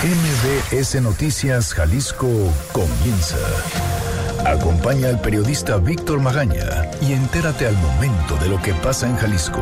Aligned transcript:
MBS 0.00 1.02
Noticias 1.02 1.74
Jalisco 1.74 2.28
comienza. 2.70 3.36
Acompaña 4.46 5.08
al 5.08 5.20
periodista 5.20 5.78
Víctor 5.78 6.20
Magaña 6.20 6.88
y 7.02 7.14
entérate 7.14 7.66
al 7.66 7.76
momento 7.78 8.36
de 8.36 8.48
lo 8.48 8.62
que 8.62 8.74
pasa 8.74 9.08
en 9.08 9.16
Jalisco. 9.16 9.60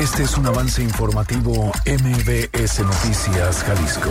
Este 0.00 0.22
es 0.22 0.38
un 0.38 0.46
avance 0.46 0.82
informativo 0.82 1.70
MBS 1.84 2.80
Noticias 2.80 3.62
Jalisco. 3.62 4.10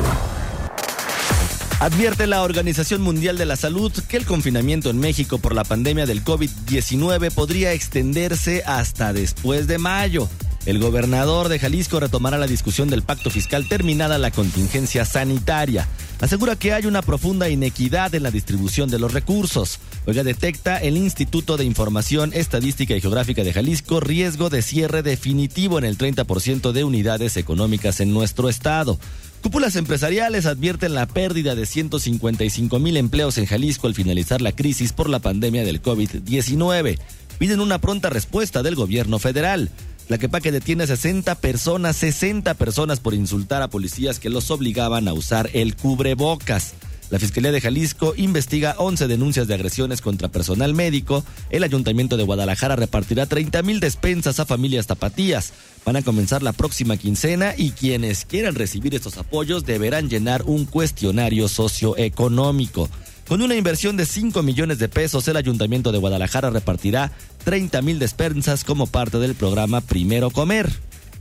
Advierte 1.79 2.27
la 2.27 2.43
Organización 2.43 3.01
Mundial 3.01 3.39
de 3.39 3.47
la 3.47 3.55
Salud 3.55 3.91
que 4.07 4.17
el 4.17 4.27
confinamiento 4.27 4.91
en 4.91 4.99
México 4.99 5.39
por 5.39 5.55
la 5.55 5.63
pandemia 5.63 6.05
del 6.05 6.23
COVID-19 6.23 7.31
podría 7.31 7.73
extenderse 7.73 8.61
hasta 8.67 9.11
después 9.11 9.65
de 9.65 9.79
mayo. 9.79 10.29
El 10.65 10.79
gobernador 10.79 11.47
de 11.47 11.59
Jalisco 11.59 11.99
retomará 11.99 12.39
la 12.39 12.47
discusión 12.47 12.89
del 12.89 13.03
pacto 13.03 13.29
fiscal 13.29 13.67
terminada 13.69 14.17
la 14.17 14.31
contingencia 14.31 15.05
sanitaria. 15.05 15.87
Asegura 16.19 16.55
que 16.55 16.73
hay 16.73 16.87
una 16.87 17.03
profunda 17.03 17.49
inequidad 17.49 18.15
en 18.15 18.23
la 18.23 18.31
distribución 18.31 18.89
de 18.89 18.97
los 18.97 19.13
recursos. 19.13 19.79
Oiga, 20.07 20.23
detecta 20.23 20.77
el 20.77 20.97
Instituto 20.97 21.57
de 21.57 21.65
Información 21.65 22.31
Estadística 22.33 22.95
y 22.95 23.01
Geográfica 23.01 23.43
de 23.43 23.53
Jalisco 23.53 23.99
riesgo 23.99 24.49
de 24.49 24.63
cierre 24.63 25.03
definitivo 25.03 25.77
en 25.77 25.85
el 25.85 25.99
30% 25.99 26.71
de 26.71 26.83
unidades 26.83 27.37
económicas 27.37 27.99
en 27.99 28.11
nuestro 28.11 28.49
estado. 28.49 28.97
Cúpulas 29.43 29.75
empresariales 29.75 30.47
advierten 30.47 30.95
la 30.95 31.05
pérdida 31.05 31.53
de 31.53 31.67
155 31.67 32.79
mil 32.79 32.97
empleos 32.97 33.37
en 33.37 33.45
Jalisco 33.45 33.85
al 33.85 33.93
finalizar 33.93 34.41
la 34.41 34.51
crisis 34.51 34.93
por 34.93 35.11
la 35.11 35.19
pandemia 35.19 35.63
del 35.63 35.83
COVID-19. 35.83 36.97
Piden 37.37 37.59
una 37.59 37.79
pronta 37.79 38.09
respuesta 38.09 38.63
del 38.63 38.73
gobierno 38.73 39.19
federal. 39.19 39.69
La 40.07 40.19
Quepaque 40.19 40.51
detiene 40.51 40.83
a 40.83 40.87
60 40.87 41.33
personas, 41.35 41.95
60 41.97 42.53
personas 42.53 42.99
por 42.99 43.15
insultar 43.15 43.63
a 43.63 43.69
policías 43.69 44.19
que 44.19 44.29
los 44.29 44.51
obligaban 44.51 45.07
a 45.07 45.13
usar 45.13 45.49
el 45.53 45.75
cubrebocas. 45.75 46.75
La 47.09 47.19
Fiscalía 47.19 47.51
de 47.51 47.61
Jalisco 47.61 48.13
investiga 48.15 48.75
11 48.77 49.07
denuncias 49.07 49.47
de 49.47 49.55
agresiones 49.55 50.01
contra 50.01 50.27
personal 50.27 50.73
médico. 50.73 51.23
El 51.49 51.63
Ayuntamiento 51.63 52.17
de 52.17 52.23
Guadalajara 52.23 52.75
repartirá 52.75 53.25
30 53.25 53.63
mil 53.63 53.79
despensas 53.79 54.39
a 54.39 54.45
familias 54.45 54.87
tapatías. 54.87 55.53
Van 55.85 55.95
a 55.95 56.03
comenzar 56.03 56.43
la 56.43 56.53
próxima 56.53 56.97
quincena 56.97 57.53
y 57.57 57.71
quienes 57.71 58.25
quieran 58.25 58.55
recibir 58.55 58.93
estos 58.93 59.17
apoyos 59.17 59.65
deberán 59.65 60.09
llenar 60.09 60.43
un 60.43 60.65
cuestionario 60.65 61.47
socioeconómico. 61.47 62.89
Con 63.27 63.41
una 63.41 63.55
inversión 63.55 63.97
de 63.97 64.05
5 64.05 64.43
millones 64.43 64.77
de 64.77 64.87
pesos, 64.87 65.27
el 65.27 65.35
Ayuntamiento 65.35 65.91
de 65.91 65.97
Guadalajara 65.97 66.51
repartirá 66.51 67.11
30 67.43 67.81
mil 67.81 67.97
despensas 67.97 68.63
como 68.63 68.85
parte 68.85 69.17
del 69.17 69.33
programa 69.33 69.81
Primero 69.81 70.29
Comer, 70.29 70.71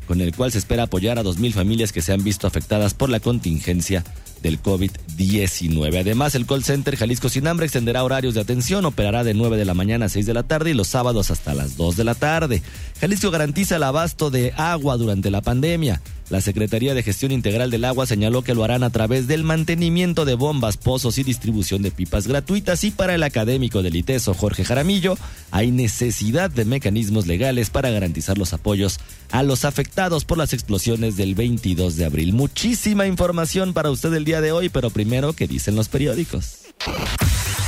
con 0.07 0.21
el 0.21 0.35
cual 0.37 0.53
se 0.53 0.59
espera 0.59 0.83
apoyar 0.83 1.19
a 1.19 1.23
2 1.23 1.39
mil 1.39 1.55
familias 1.55 1.93
que 1.93 2.03
se 2.03 2.13
han 2.13 2.23
visto 2.23 2.47
afectadas 2.47 2.93
por 2.93 3.09
la 3.09 3.21
contingencia 3.21 4.05
del 4.43 4.63
COVID-19. 4.63 6.01
Además, 6.01 6.35
el 6.35 6.45
call 6.45 6.63
center 6.63 6.97
Jalisco 6.97 7.31
Sin 7.31 7.47
Hambre 7.47 7.65
extenderá 7.65 8.05
horarios 8.05 8.35
de 8.35 8.43
atención, 8.43 8.85
operará 8.85 9.25
de 9.25 9.33
9 9.33 9.57
de 9.57 9.65
la 9.65 9.73
mañana 9.73 10.05
a 10.05 10.09
6 10.11 10.27
de 10.27 10.35
la 10.35 10.43
tarde 10.43 10.73
y 10.73 10.75
los 10.75 10.89
sábados 10.89 11.31
hasta 11.31 11.55
las 11.55 11.79
2 11.79 11.97
de 11.97 12.05
la 12.05 12.15
tarde. 12.15 12.63
Jalisco 13.01 13.31
garantiza 13.31 13.77
el 13.77 13.83
abasto 13.83 14.31
de 14.31 14.53
agua 14.57 14.97
durante 14.97 15.31
la 15.31 15.43
pandemia. 15.43 16.01
La 16.31 16.41
Secretaría 16.41 16.95
de 16.95 17.03
Gestión 17.03 17.33
Integral 17.33 17.71
del 17.71 17.85
Agua 17.85 18.07
señaló 18.07 18.43
que 18.43 18.55
lo 18.55 18.65
harán 18.65 18.83
a 18.83 18.91
través 18.91 19.27
del 19.27 19.45
mantenimiento 19.45 20.25
de 20.25 20.35
bombas, 20.35 20.79
pozos 20.79 21.19
y 21.19 21.23
distribución 21.23 21.83
de 21.83 21.91
pipas 21.91 22.27
gratuitas 22.27 22.83
y 22.85 22.91
para 22.91 23.15
el 23.15 23.23
académico 23.23 23.83
del 23.83 23.97
ITESO 23.97 24.33
Jorge 24.33 24.65
Jaramillo 24.65 25.19
hay 25.51 25.71
necesidad 25.71 26.51
de 26.51 26.65
mecanismos 26.65 27.27
legales 27.27 27.69
para 27.69 27.91
garantizar 27.91 28.39
los 28.39 28.55
apoyos 28.55 29.01
a 29.31 29.43
los 29.43 29.67
afectados 29.67 30.25
por 30.25 30.39
las 30.39 30.55
explosiones 30.55 31.17
del 31.17 31.35
22 31.35 31.97
de 31.97 32.07
abril. 32.07 32.33
Muchísima 32.33 33.07
información 33.07 33.75
para 33.75 33.91
usted 33.91 34.15
el 34.15 34.25
día 34.25 34.41
de 34.41 34.53
hoy, 34.53 34.71
pero 34.71 34.89
primero, 34.89 35.35
¿qué 35.35 35.47
dicen 35.47 35.77
los 35.77 35.89
periódicos? 35.89 36.61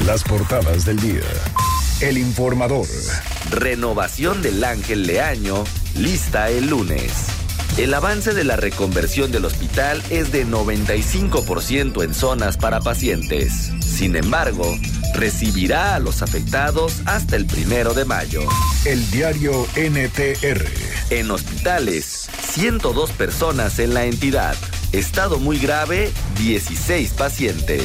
Las 0.07 0.23
portadas 0.23 0.87
del 0.87 0.99
día. 0.99 1.23
El 2.03 2.19
informador. 2.19 2.87
Renovación 3.51 4.43
del 4.43 4.63
Ángel 4.65 5.07
Leaño, 5.07 5.65
lista 5.95 6.51
el 6.51 6.69
lunes. 6.69 7.11
El 7.79 7.95
avance 7.95 8.35
de 8.35 8.45
la 8.45 8.57
reconversión 8.57 9.33
del 9.33 9.47
hospital 9.47 10.03
es 10.11 10.31
de 10.31 10.47
95% 10.47 12.05
en 12.05 12.13
zonas 12.13 12.59
para 12.59 12.81
pacientes. 12.81 13.73
Sin 13.81 14.15
embargo, 14.15 14.77
recibirá 15.15 15.95
a 15.95 15.99
los 15.99 16.21
afectados 16.21 17.01
hasta 17.07 17.35
el 17.37 17.47
primero 17.47 17.95
de 17.95 18.05
mayo. 18.05 18.43
El 18.85 19.11
diario 19.11 19.67
NTR. 19.75 20.67
En 21.09 21.31
hospitales, 21.31 22.29
102 22.51 23.11
personas 23.13 23.79
en 23.79 23.95
la 23.95 24.05
entidad. 24.05 24.55
Estado 24.93 25.39
muy 25.39 25.59
grave, 25.59 26.13
16 26.37 27.13
pacientes. 27.13 27.85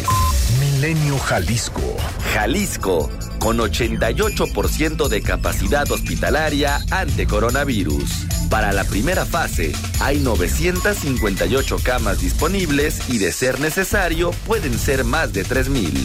Milenio 0.60 1.18
Jalisco. 1.18 1.96
Jalisco, 2.34 3.10
con 3.41 3.57
88% 3.57 5.07
de 5.07 5.22
capacidad 5.24 5.90
hospitalaria 5.91 6.79
ante 6.91 7.25
coronavirus. 7.25 8.28
Para 8.52 8.72
la 8.72 8.84
primera 8.84 9.25
fase, 9.25 9.74
hay 10.00 10.19
958 10.19 11.78
camas 11.84 12.22
disponibles 12.22 13.09
y 13.09 13.18
de 13.18 13.31
ser 13.31 13.59
necesario 13.59 14.29
pueden 14.46 14.78
ser 14.78 15.03
más 15.03 15.34
de 15.34 15.44
3.000. 15.44 16.03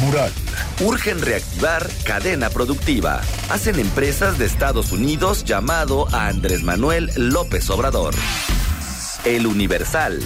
Mural. 0.00 0.30
Urgen 0.80 1.22
reactivar 1.22 1.88
cadena 2.04 2.50
productiva. 2.50 3.22
Hacen 3.48 3.78
empresas 3.80 4.38
de 4.38 4.44
Estados 4.44 4.92
Unidos 4.92 5.44
llamado 5.44 6.08
a 6.12 6.28
Andrés 6.28 6.62
Manuel 6.62 7.10
López 7.16 7.70
Obrador. 7.70 8.14
El 9.24 9.46
Universal. 9.46 10.20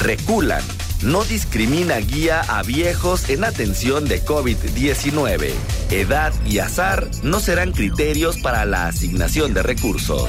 Reculan. 0.00 0.62
No 1.02 1.24
discrimina 1.24 1.96
guía 1.98 2.40
a 2.40 2.62
viejos 2.62 3.28
en 3.28 3.44
atención 3.44 4.06
de 4.06 4.24
COVID-19. 4.24 5.52
Edad 5.90 6.32
y 6.46 6.58
azar 6.58 7.08
no 7.22 7.38
serán 7.40 7.72
criterios 7.72 8.38
para 8.38 8.64
la 8.64 8.86
asignación 8.86 9.52
de 9.52 9.62
recursos. 9.62 10.28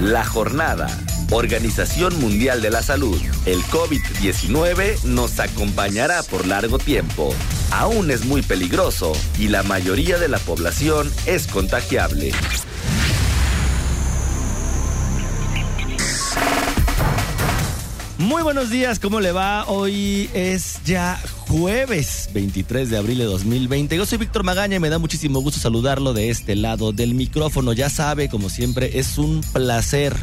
La 0.00 0.24
jornada. 0.24 0.86
Organización 1.30 2.18
Mundial 2.20 2.62
de 2.62 2.70
la 2.70 2.82
Salud. 2.82 3.20
El 3.46 3.62
COVID-19 3.64 5.02
nos 5.04 5.40
acompañará 5.40 6.22
por 6.22 6.46
largo 6.46 6.78
tiempo. 6.78 7.34
Aún 7.72 8.10
es 8.10 8.24
muy 8.24 8.42
peligroso 8.42 9.12
y 9.38 9.48
la 9.48 9.62
mayoría 9.62 10.18
de 10.18 10.28
la 10.28 10.38
población 10.38 11.10
es 11.26 11.46
contagiable. 11.46 12.32
Muy 18.22 18.44
buenos 18.44 18.70
días, 18.70 19.00
¿cómo 19.00 19.18
le 19.18 19.32
va? 19.32 19.64
Hoy 19.66 20.30
es 20.32 20.78
ya 20.84 21.20
jueves 21.48 22.30
23 22.32 22.88
de 22.88 22.96
abril 22.96 23.18
de 23.18 23.24
2020. 23.24 23.96
Yo 23.96 24.06
soy 24.06 24.18
Víctor 24.18 24.44
Magaña 24.44 24.76
y 24.76 24.78
me 24.78 24.90
da 24.90 25.00
muchísimo 25.00 25.40
gusto 25.40 25.58
saludarlo 25.58 26.12
de 26.12 26.30
este 26.30 26.54
lado 26.54 26.92
del 26.92 27.14
micrófono. 27.14 27.72
Ya 27.72 27.90
sabe, 27.90 28.28
como 28.28 28.48
siempre, 28.48 29.00
es 29.00 29.18
un 29.18 29.40
placer 29.52 30.14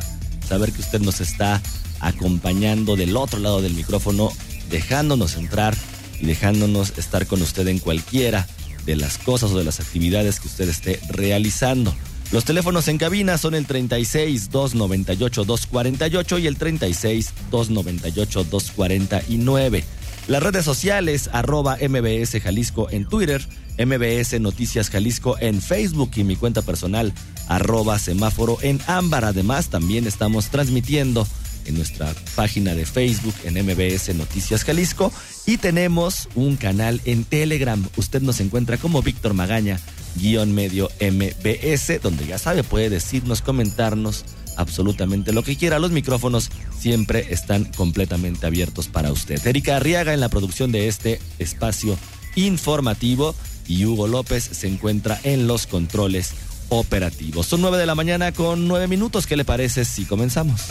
saber 0.48 0.72
que 0.72 0.80
usted 0.80 1.02
nos 1.02 1.20
está 1.20 1.62
acompañando 2.00 2.96
del 2.96 3.18
otro 3.18 3.38
lado 3.38 3.62
del 3.62 3.74
micrófono, 3.74 4.31
dejándonos 4.70 5.36
entrar 5.36 5.76
y 6.22 6.26
dejándonos 6.26 6.98
estar 6.98 7.28
con 7.28 7.42
usted 7.42 7.68
en 7.68 7.80
cualquiera 7.80 8.48
de 8.86 8.96
las 8.96 9.18
cosas 9.18 9.52
o 9.52 9.58
de 9.58 9.66
las 9.66 9.81
actividades 9.81 10.40
que 10.40 10.48
usted 10.48 10.70
esté 10.70 11.02
realizando. 11.10 11.94
Los 12.31 12.45
teléfonos 12.45 12.88
en 12.88 13.00
cabina 13.00 13.40
son 13.40 13.56
el 13.56 13.66
36 13.66 14.51
298 14.51 15.45
248 15.45 16.38
y 16.38 16.47
el 16.47 16.57
36 16.57 17.34
298 17.50 18.44
249. 18.44 19.84
Las 20.28 20.44
redes 20.44 20.63
sociales, 20.63 21.28
arroba 21.34 21.78
MBS 21.81 22.39
Jalisco 22.39 22.88
en 22.91 23.06
Twitter, 23.06 23.41
MBS 23.79 24.39
Noticias 24.39 24.91
Jalisco 24.91 25.38
en 25.39 25.59
Facebook 25.59 26.12
y 26.18 26.23
mi 26.23 26.35
cuenta 26.35 26.62
personal, 26.62 27.13
arroba 27.47 27.97
semáforo 27.97 28.59
en 28.62 28.79
ámbar. 28.85 29.25
Además, 29.25 29.69
también 29.69 30.06
estamos 30.06 30.50
transmitiendo 30.50 31.25
en 31.69 31.78
nuestra 31.78 32.13
página 32.35 32.75
de 32.75 32.85
Facebook 32.85 33.35
en 33.46 33.53
MBS 33.53 34.13
Noticias 34.16 34.63
Jalisco 34.63 35.12
y 35.45 35.57
tenemos 35.57 36.27
un 36.36 36.57
canal 36.57 37.00
en 37.06 37.24
Telegram. 37.24 37.81
Usted 37.95 38.21
nos 38.21 38.39
encuentra 38.42 38.77
como 38.77 39.01
Víctor 39.01 39.33
Magaña 39.33 39.80
guion 40.16 40.54
medio 40.54 40.89
MBS, 41.00 42.01
donde 42.01 42.25
ya 42.25 42.38
sabe, 42.38 42.63
puede 42.63 42.89
decirnos, 42.89 43.42
comentarnos 43.42 44.25
absolutamente 44.57 45.31
lo 45.31 45.44
que 45.44 45.56
quiera. 45.56 45.80
Los 45.80 45.92
micrófonos 45.92 46.50
siempre 46.77 47.27
están 47.30 47.66
completamente 47.66 48.45
abiertos 48.45 48.88
para 48.88 49.12
usted. 49.12 49.45
Erika 49.45 49.77
Arriaga 49.77 50.13
en 50.13 50.19
la 50.19 50.30
producción 50.30 50.71
de 50.71 50.88
este 50.88 51.21
espacio 51.38 51.98
informativo 52.36 53.36
y 53.68 53.86
Hugo 53.86 54.07
López 54.07 54.44
se 54.44 54.68
encuentra 54.68 55.19
en 55.24 55.48
los 55.48 55.68
controles 55.68 56.33
operativos. 56.69 57.48
Son 57.48 57.62
nueve 57.62 57.77
de 57.77 57.86
la 57.86 57.95
mañana 57.95 58.31
con 58.31 58.68
nueve 58.68 58.88
minutos. 58.88 59.27
¿Qué 59.27 59.38
le 59.38 59.45
parece 59.45 59.86
si 59.86 60.06
comenzamos? 60.06 60.62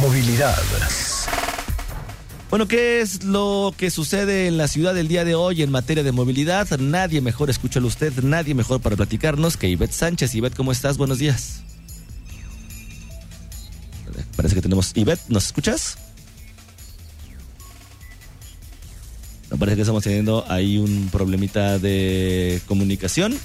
Movilidad. 0.00 0.56
Bueno, 2.50 2.68
¿qué 2.68 3.00
es 3.00 3.24
lo 3.24 3.74
que 3.76 3.90
sucede 3.90 4.46
en 4.46 4.56
la 4.56 4.68
ciudad 4.68 4.96
el 4.96 5.08
día 5.08 5.24
de 5.24 5.34
hoy 5.34 5.62
en 5.62 5.70
materia 5.70 6.04
de 6.04 6.12
movilidad? 6.12 6.68
Nadie 6.78 7.20
mejor, 7.20 7.50
escúchalo 7.50 7.88
usted, 7.88 8.12
nadie 8.22 8.54
mejor 8.54 8.80
para 8.80 8.94
platicarnos 8.96 9.56
que 9.56 9.68
Ivette 9.68 9.92
Sánchez. 9.92 10.34
Ivette, 10.34 10.54
¿cómo 10.54 10.70
estás? 10.70 10.96
Buenos 10.96 11.18
días. 11.18 11.62
Parece 14.36 14.54
que 14.54 14.62
tenemos. 14.62 14.92
Ivette, 14.94 15.28
¿nos 15.28 15.46
escuchas? 15.46 15.98
No, 19.50 19.56
parece 19.56 19.76
que 19.76 19.82
estamos 19.82 20.04
teniendo 20.04 20.44
ahí 20.48 20.78
un 20.78 21.08
problemita 21.10 21.78
de 21.78 22.60
comunicación. 22.66 23.38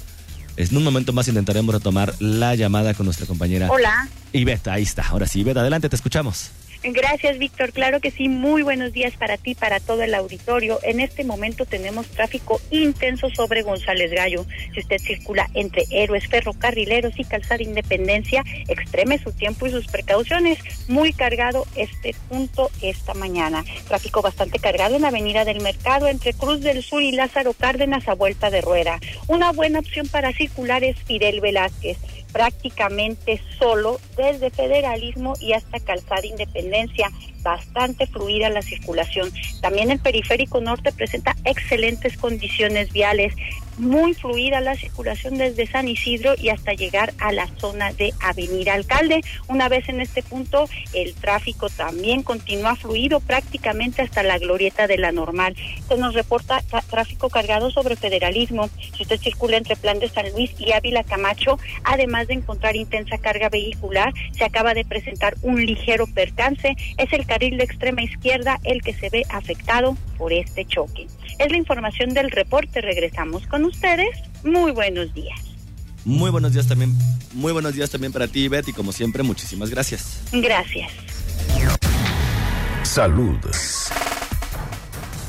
En 0.56 0.76
un 0.76 0.84
momento 0.84 1.12
más 1.12 1.28
intentaremos 1.28 1.74
retomar 1.74 2.14
la 2.18 2.54
llamada 2.54 2.94
con 2.94 3.06
nuestra 3.06 3.26
compañera. 3.26 3.68
Hola. 3.70 4.08
Ivette, 4.32 4.68
ahí 4.68 4.82
está. 4.82 5.08
Ahora 5.08 5.26
sí, 5.26 5.40
Ivette, 5.40 5.58
adelante, 5.58 5.88
te 5.88 5.96
escuchamos. 5.96 6.50
Gracias, 6.84 7.38
Víctor. 7.38 7.72
Claro 7.72 8.00
que 8.00 8.10
sí. 8.10 8.28
Muy 8.28 8.62
buenos 8.62 8.92
días 8.92 9.14
para 9.16 9.36
ti, 9.36 9.54
para 9.54 9.78
todo 9.78 10.02
el 10.02 10.14
auditorio. 10.14 10.80
En 10.82 10.98
este 10.98 11.22
momento 11.22 11.64
tenemos 11.64 12.08
tráfico 12.08 12.60
intenso 12.70 13.30
sobre 13.30 13.62
González 13.62 14.10
Gallo. 14.10 14.44
Si 14.74 14.80
usted 14.80 14.98
circula 14.98 15.48
entre 15.54 15.84
héroes, 15.90 16.26
ferrocarrileros 16.26 17.18
y 17.18 17.24
calzada 17.24 17.62
Independencia, 17.62 18.42
extreme 18.66 19.18
su 19.18 19.30
tiempo 19.32 19.66
y 19.66 19.70
sus 19.70 19.86
precauciones. 19.86 20.58
Muy 20.88 21.12
cargado 21.12 21.66
este 21.76 22.16
punto 22.28 22.70
esta 22.80 23.14
mañana. 23.14 23.64
Tráfico 23.86 24.20
bastante 24.20 24.58
cargado 24.58 24.96
en 24.96 25.02
la 25.02 25.08
Avenida 25.08 25.44
del 25.44 25.60
Mercado 25.60 26.08
entre 26.08 26.32
Cruz 26.34 26.62
del 26.62 26.82
Sur 26.82 27.02
y 27.02 27.12
Lázaro 27.12 27.52
Cárdenas 27.52 28.08
a 28.08 28.14
vuelta 28.14 28.50
de 28.50 28.60
rueda. 28.60 28.98
Una 29.28 29.52
buena 29.52 29.78
opción 29.78 30.08
para 30.08 30.32
circular 30.32 30.82
es 30.82 30.96
Fidel 31.04 31.40
Velázquez 31.40 31.98
prácticamente 32.32 33.40
solo 33.58 34.00
desde 34.16 34.50
federalismo 34.50 35.34
y 35.40 35.52
hasta 35.52 35.78
calzada 35.80 36.26
independencia 36.26 37.10
bastante 37.42 38.06
fluida 38.06 38.48
la 38.50 38.62
circulación. 38.62 39.32
También 39.60 39.90
el 39.90 39.98
periférico 39.98 40.60
norte 40.60 40.92
presenta 40.92 41.36
excelentes 41.44 42.16
condiciones 42.16 42.92
viales, 42.92 43.34
muy 43.78 44.14
fluida 44.14 44.60
la 44.60 44.76
circulación 44.76 45.38
desde 45.38 45.66
San 45.66 45.88
Isidro 45.88 46.34
y 46.38 46.50
hasta 46.50 46.74
llegar 46.74 47.14
a 47.18 47.32
la 47.32 47.48
zona 47.56 47.92
de 47.92 48.12
Avenida 48.20 48.74
Alcalde. 48.74 49.22
Una 49.48 49.68
vez 49.68 49.88
en 49.88 50.00
este 50.00 50.22
punto, 50.22 50.68
el 50.92 51.14
tráfico 51.14 51.68
también 51.70 52.22
continúa 52.22 52.76
fluido 52.76 53.20
prácticamente 53.20 54.02
hasta 54.02 54.22
la 54.22 54.38
glorieta 54.38 54.86
de 54.86 54.98
la 54.98 55.12
normal. 55.12 55.56
Se 55.88 55.96
nos 55.96 56.14
reporta 56.14 56.62
tráfico 56.90 57.30
cargado 57.30 57.70
sobre 57.70 57.96
federalismo. 57.96 58.68
Si 58.94 59.02
usted 59.02 59.20
circula 59.20 59.56
entre 59.56 59.76
Plan 59.76 59.98
de 59.98 60.08
San 60.08 60.30
Luis 60.32 60.52
y 60.58 60.72
Ávila 60.72 61.02
Camacho, 61.04 61.58
además 61.84 62.28
de 62.28 62.34
encontrar 62.34 62.76
intensa 62.76 63.18
carga 63.18 63.48
vehicular, 63.48 64.12
se 64.36 64.44
acaba 64.44 64.74
de 64.74 64.84
presentar 64.84 65.34
un 65.42 65.64
ligero 65.64 66.06
percance. 66.06 66.76
Es 66.98 67.12
el 67.12 67.26
carril 67.32 67.56
de 67.56 67.64
extrema 67.64 68.02
izquierda 68.02 68.60
el 68.62 68.82
que 68.82 68.92
se 68.92 69.08
ve 69.08 69.24
afectado 69.30 69.96
por 70.18 70.34
este 70.34 70.66
choque. 70.66 71.06
Es 71.38 71.50
la 71.50 71.56
información 71.56 72.12
del 72.12 72.30
reporte. 72.30 72.82
Regresamos 72.82 73.46
con 73.46 73.64
ustedes. 73.64 74.10
Muy 74.44 74.70
buenos 74.72 75.14
días. 75.14 75.40
Muy 76.04 76.30
buenos 76.30 76.52
días 76.52 76.68
también. 76.68 76.92
Muy 77.32 77.52
buenos 77.52 77.74
días 77.74 77.88
también 77.88 78.12
para 78.12 78.28
ti, 78.28 78.48
Betty. 78.48 78.74
Como 78.74 78.92
siempre, 78.92 79.22
muchísimas 79.22 79.70
gracias. 79.70 80.20
Gracias. 80.30 80.90
Salud. 82.82 83.38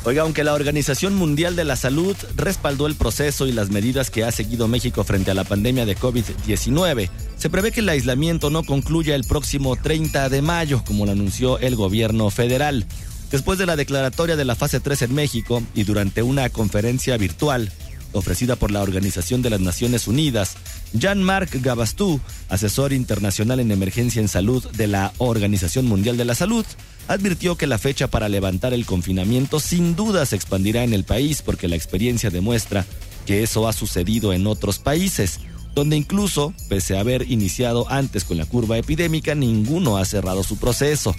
Oiga, 0.06 0.24
aunque 0.24 0.44
la 0.44 0.54
Organización 0.54 1.16
Mundial 1.16 1.56
de 1.56 1.64
la 1.64 1.78
Salud 1.78 2.18
respaldó 2.36 2.88
el 2.88 2.96
proceso 2.96 3.48
y 3.48 3.54
las 3.54 3.70
medidas 3.70 4.12
que 4.12 4.26
ha 4.26 4.34
seguido 4.34 4.68
México 4.68 5.06
frente 5.06 5.32
a 5.32 5.34
la 5.34 5.46
pandemia 5.46 5.86
de 5.86 5.96
COVID-19, 5.96 7.10
se 7.38 7.50
prevé 7.50 7.72
que 7.72 7.80
el 7.80 7.88
aislamiento 7.88 8.50
no 8.50 8.64
concluya 8.64 9.16
el 9.16 9.24
próximo 9.24 9.78
30 9.78 10.28
de 10.28 10.42
mayo, 10.42 10.84
como 10.86 11.06
lo 11.06 11.14
anunció 11.14 11.58
el 11.60 11.78
gobierno 11.78 12.30
federal. 12.32 12.86
Después 13.32 13.58
de 13.58 13.66
la 13.66 13.78
declaratoria 13.78 14.36
de 14.36 14.44
la 14.44 14.56
fase 14.56 14.82
3 14.82 15.04
en 15.04 15.16
México 15.16 15.64
y 15.74 15.86
durante 15.86 16.22
una 16.22 16.50
conferencia 16.50 17.16
virtual 17.16 17.72
ofrecida 18.12 18.58
por 18.58 18.72
la 18.72 18.82
Organización 18.82 19.42
de 19.42 19.52
las 19.52 19.62
Naciones 19.62 20.08
Unidas, 20.08 20.58
Jean-Marc 20.92 21.62
Gabastú, 21.62 22.20
asesor 22.50 22.92
internacional 22.92 23.62
en 23.62 23.72
emergencia 23.72 24.22
en 24.22 24.28
salud 24.28 24.70
de 24.72 24.88
la 24.88 25.14
Organización 25.18 25.86
Mundial 25.86 26.18
de 26.18 26.26
la 26.26 26.36
Salud, 26.36 26.66
advirtió 27.08 27.56
que 27.56 27.68
la 27.68 27.78
fecha 27.78 28.08
para 28.08 28.30
levantar 28.30 28.74
el 28.74 28.86
confinamiento 28.86 29.60
sin 29.60 29.96
duda 29.96 30.26
se 30.26 30.36
expandirá 30.36 30.84
en 30.84 30.94
el 30.94 31.04
país 31.04 31.42
porque 31.42 31.68
la 31.68 31.76
experiencia 31.76 32.30
demuestra 32.30 32.86
que 33.26 33.44
eso 33.44 33.68
ha 33.68 33.74
sucedido 33.74 34.34
en 34.34 34.48
otros 34.48 34.80
países, 34.80 35.40
donde 35.74 35.96
incluso, 35.96 36.54
pese 36.70 36.98
a 36.98 37.00
haber 37.00 37.30
iniciado 37.32 37.90
antes 37.90 38.24
con 38.24 38.38
la 38.38 38.46
curva 38.46 38.78
epidémica, 38.78 39.36
ninguno 39.36 39.98
ha 39.98 40.06
cerrado 40.06 40.44
su 40.44 40.58
proceso. 40.58 41.16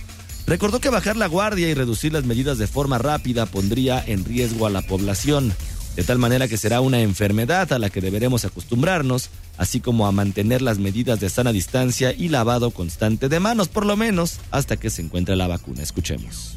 Recordó 0.46 0.78
que 0.80 0.90
bajar 0.90 1.16
la 1.16 1.26
guardia 1.26 1.68
y 1.68 1.74
reducir 1.74 2.12
las 2.12 2.24
medidas 2.24 2.58
de 2.58 2.66
forma 2.66 2.98
rápida 2.98 3.46
pondría 3.46 4.04
en 4.06 4.24
riesgo 4.24 4.66
a 4.66 4.70
la 4.70 4.82
población 4.82 5.54
de 5.96 6.02
tal 6.02 6.18
manera 6.18 6.48
que 6.48 6.56
será 6.56 6.80
una 6.80 7.00
enfermedad 7.00 7.72
a 7.72 7.78
la 7.78 7.90
que 7.90 8.00
deberemos 8.00 8.44
acostumbrarnos, 8.44 9.30
así 9.58 9.80
como 9.80 10.06
a 10.06 10.12
mantener 10.12 10.62
las 10.62 10.78
medidas 10.78 11.20
de 11.20 11.30
sana 11.30 11.52
distancia 11.52 12.12
y 12.12 12.28
lavado 12.28 12.70
constante 12.70 13.28
de 13.28 13.40
manos, 13.40 13.68
por 13.68 13.86
lo 13.86 13.96
menos 13.96 14.40
hasta 14.50 14.76
que 14.76 14.90
se 14.90 15.02
encuentre 15.02 15.36
la 15.36 15.46
vacuna. 15.46 15.82
Escuchemos. 15.82 16.54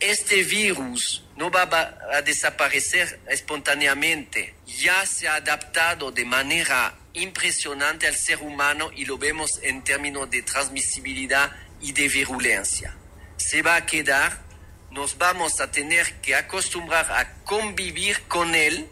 Este 0.00 0.42
virus 0.44 1.24
no 1.36 1.50
va 1.50 1.68
a 2.12 2.22
desaparecer 2.22 3.20
espontáneamente. 3.28 4.54
Ya 4.66 5.04
se 5.06 5.28
ha 5.28 5.36
adaptado 5.36 6.12
de 6.12 6.24
manera 6.24 6.94
impresionante 7.14 8.06
al 8.06 8.14
ser 8.14 8.38
humano 8.38 8.90
y 8.94 9.04
lo 9.04 9.18
vemos 9.18 9.58
en 9.62 9.82
términos 9.82 10.30
de 10.30 10.42
transmisibilidad 10.42 11.50
y 11.80 11.92
de 11.92 12.08
virulencia. 12.08 12.94
Se 13.36 13.62
va 13.62 13.76
a 13.76 13.86
quedar 13.86 14.47
nos 14.90 15.18
vamos 15.18 15.60
a 15.60 15.70
tener 15.70 16.14
que 16.20 16.34
acostumbrar 16.34 17.10
a 17.12 17.34
convivir 17.44 18.22
con 18.22 18.54
él 18.54 18.88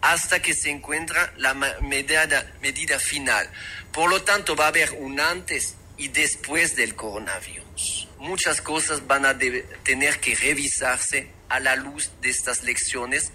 hasta 0.00 0.40
que 0.40 0.54
se 0.54 0.70
encuentra 0.70 1.32
la 1.36 1.54
medida, 1.54 2.52
medida 2.60 2.98
final. 2.98 3.48
Por 3.92 4.10
lo 4.10 4.22
tanto, 4.22 4.54
va 4.54 4.66
a 4.66 4.68
haber 4.68 4.92
un 4.92 5.20
antes 5.20 5.76
y 5.96 6.08
después 6.08 6.76
del 6.76 6.94
coronavirus. 6.94 8.08
Muchas 8.18 8.60
cosas 8.60 9.06
van 9.06 9.26
a 9.26 9.36
tener 9.82 10.20
que 10.20 10.34
revisarse 10.34 11.30
a 11.48 11.60
la 11.60 11.76
luz 11.76 12.10
de 12.20 12.30
estas 12.30 12.62
lecciones 12.62 13.32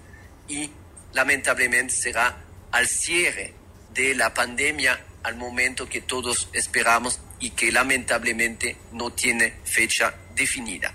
y 0.47 0.71
lamentablemente 1.13 1.93
será 1.93 2.37
al 2.71 2.87
cierre 2.87 3.53
de 3.93 4.15
la 4.15 4.33
pandemia 4.33 4.99
al 5.23 5.35
momento 5.35 5.87
que 5.87 6.01
todos 6.01 6.49
esperamos 6.53 7.19
y 7.39 7.51
que 7.51 7.71
lamentablemente 7.71 8.77
no 8.91 9.11
tiene 9.11 9.53
fecha 9.65 10.13
definida. 10.35 10.93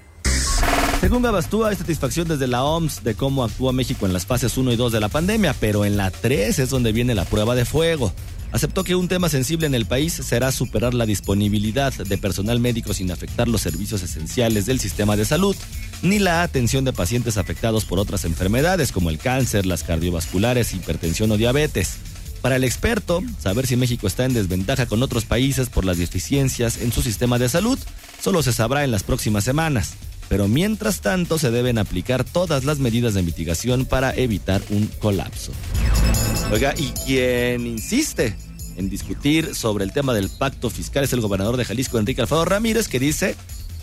Según 1.06 1.22
Gabastúa, 1.22 1.68
hay 1.68 1.76
satisfacción 1.76 2.26
desde 2.26 2.48
la 2.48 2.64
OMS 2.64 3.04
de 3.04 3.14
cómo 3.14 3.44
actúa 3.44 3.72
México 3.72 4.06
en 4.06 4.12
las 4.12 4.26
fases 4.26 4.58
1 4.58 4.72
y 4.72 4.76
2 4.76 4.90
de 4.90 4.98
la 4.98 5.08
pandemia, 5.08 5.54
pero 5.60 5.84
en 5.84 5.96
la 5.96 6.10
3 6.10 6.58
es 6.58 6.68
donde 6.68 6.90
viene 6.90 7.14
la 7.14 7.24
prueba 7.24 7.54
de 7.54 7.64
fuego. 7.64 8.12
Aceptó 8.50 8.82
que 8.82 8.96
un 8.96 9.06
tema 9.06 9.28
sensible 9.28 9.68
en 9.68 9.76
el 9.76 9.86
país 9.86 10.14
será 10.14 10.50
superar 10.50 10.94
la 10.94 11.06
disponibilidad 11.06 11.92
de 11.92 12.18
personal 12.18 12.58
médico 12.58 12.92
sin 12.92 13.12
afectar 13.12 13.46
los 13.46 13.60
servicios 13.60 14.02
esenciales 14.02 14.66
del 14.66 14.80
sistema 14.80 15.14
de 15.14 15.24
salud, 15.24 15.54
ni 16.02 16.18
la 16.18 16.42
atención 16.42 16.84
de 16.84 16.92
pacientes 16.92 17.36
afectados 17.36 17.84
por 17.84 18.00
otras 18.00 18.24
enfermedades 18.24 18.90
como 18.90 19.08
el 19.08 19.18
cáncer, 19.18 19.64
las 19.64 19.84
cardiovasculares, 19.84 20.74
hipertensión 20.74 21.30
o 21.30 21.36
diabetes. 21.36 21.98
Para 22.42 22.56
el 22.56 22.64
experto, 22.64 23.22
saber 23.38 23.68
si 23.68 23.76
México 23.76 24.08
está 24.08 24.24
en 24.24 24.34
desventaja 24.34 24.86
con 24.86 25.04
otros 25.04 25.24
países 25.24 25.68
por 25.68 25.84
las 25.84 25.98
deficiencias 25.98 26.78
en 26.78 26.90
su 26.90 27.00
sistema 27.00 27.38
de 27.38 27.48
salud 27.48 27.78
solo 28.20 28.42
se 28.42 28.52
sabrá 28.52 28.82
en 28.82 28.90
las 28.90 29.04
próximas 29.04 29.44
semanas 29.44 29.92
pero 30.28 30.48
mientras 30.48 31.00
tanto 31.00 31.38
se 31.38 31.50
deben 31.50 31.78
aplicar 31.78 32.24
todas 32.24 32.64
las 32.64 32.78
medidas 32.78 33.14
de 33.14 33.22
mitigación 33.22 33.84
para 33.84 34.14
evitar 34.14 34.62
un 34.70 34.86
colapso. 34.98 35.52
Oiga, 36.52 36.74
y 36.76 36.88
quien 37.04 37.66
insiste 37.66 38.36
en 38.76 38.90
discutir 38.90 39.54
sobre 39.54 39.84
el 39.84 39.92
tema 39.92 40.14
del 40.14 40.28
pacto 40.28 40.70
fiscal 40.70 41.04
es 41.04 41.12
el 41.12 41.20
gobernador 41.20 41.56
de 41.56 41.64
Jalisco, 41.64 41.98
Enrique 41.98 42.20
Alfaro 42.20 42.44
Ramírez, 42.44 42.88
que 42.88 42.98
dice 42.98 43.34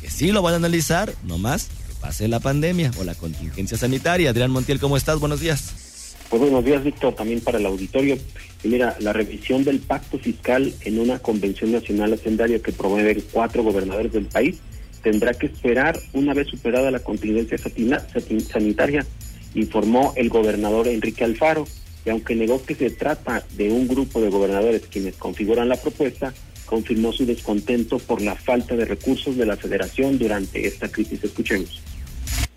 que 0.02 0.10
sí 0.10 0.32
lo 0.32 0.42
van 0.42 0.54
a 0.54 0.58
analizar, 0.58 1.14
nomás 1.24 1.70
que 1.88 1.94
pase 2.00 2.28
la 2.28 2.40
pandemia 2.40 2.92
o 3.00 3.04
la 3.04 3.16
contingencia 3.16 3.78
sanitaria. 3.78 4.30
Adrián 4.30 4.52
Montiel, 4.52 4.80
¿cómo 4.80 4.98
estás? 4.98 5.20
Buenos 5.20 5.40
días. 5.40 6.16
Pues 6.30 6.42
buenos 6.42 6.66
días, 6.66 6.84
Víctor, 6.84 7.14
también 7.16 7.42
para 7.42 7.60
el 7.60 7.66
auditorio. 7.66 8.18
Y 8.64 8.68
mira, 8.68 8.96
la 9.00 9.14
revisión 9.14 9.64
del 9.64 9.80
pacto 9.80 10.18
fiscal 10.18 10.74
en 10.82 11.00
una 11.00 11.20
convención 11.20 11.72
nacional 11.72 12.14
hacendaria 12.14 12.60
que 12.60 12.72
promueven 12.72 13.24
cuatro 13.32 13.62
gobernadores 13.62 14.14
del 14.14 14.26
país 14.26 14.58
tendrá 15.04 15.34
que 15.34 15.48
esperar 15.48 16.00
una 16.14 16.34
vez 16.34 16.48
superada 16.48 16.90
la 16.90 17.00
contingencia 17.00 17.58
sanitaria, 17.60 19.06
informó 19.54 20.14
el 20.16 20.30
gobernador 20.30 20.88
Enrique 20.88 21.24
Alfaro, 21.24 21.68
y 22.06 22.10
aunque 22.10 22.36
negó 22.36 22.64
que 22.66 22.76
se 22.76 22.90
trata 22.90 23.46
de 23.52 23.72
un 23.72 23.88
grupo 23.88 24.22
de 24.22 24.30
gobernadores 24.30 24.84
quienes 24.90 25.16
configuran 25.16 25.70
la 25.70 25.76
propuesta, 25.76 26.34
confirmó 26.66 27.14
su 27.14 27.26
descontento 27.26 28.00
por 28.00 28.22
la 28.22 28.36
falta 28.36 28.76
de 28.76 28.86
recursos 28.86 29.38
de 29.38 29.46
la 29.46 29.58
federación 29.58 30.18
durante 30.18 30.66
esta 30.66 30.90
crisis. 30.90 31.24
Escuchemos. 31.24 31.82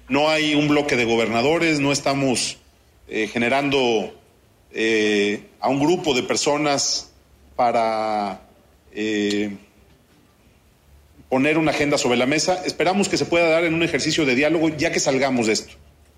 No 0.09 0.31
hay 0.31 0.55
un 0.55 0.69
bloque 0.69 0.97
de 0.97 1.05
gobernadores, 1.05 1.81
no 1.81 1.93
estamos 1.93 2.59
eh, 3.09 3.29
generando 3.29 4.15
eh, 4.73 5.43
a 5.61 5.69
un 5.69 5.81
grupo 5.81 6.15
de 6.15 6.23
personas 6.23 7.13
para 7.57 8.43
eh, 8.93 9.57
poner 11.29 11.59
una 11.59 11.73
agenda 11.73 11.99
sobre 11.99 12.17
la 12.17 12.27
mesa. 12.27 12.63
Esperamos 12.65 13.09
que 13.09 13.17
se 13.17 13.27
pueda 13.27 13.49
dar 13.49 13.65
en 13.65 13.75
un 13.75 13.83
ejercicio 13.83 14.25
de 14.25 14.35
diálogo 14.35 14.69
ya 14.77 14.93
que 14.93 15.01
salgamos 15.01 15.47
de 15.47 15.55
esto. 15.55 15.75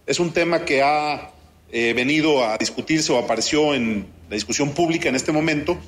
Es 0.06 0.20
un 0.20 0.32
tema 0.32 0.64
que 0.64 0.82
ha 0.82 1.32
eh, 1.70 1.92
venido 1.94 2.44
a 2.44 2.56
discutirse 2.56 3.12
o 3.12 3.18
apareció 3.18 3.74
en 3.74 4.06
la 4.28 4.34
discusión 4.34 4.70
pública 4.70 5.08
en 5.08 5.16
este 5.16 5.32
momento, 5.32 5.78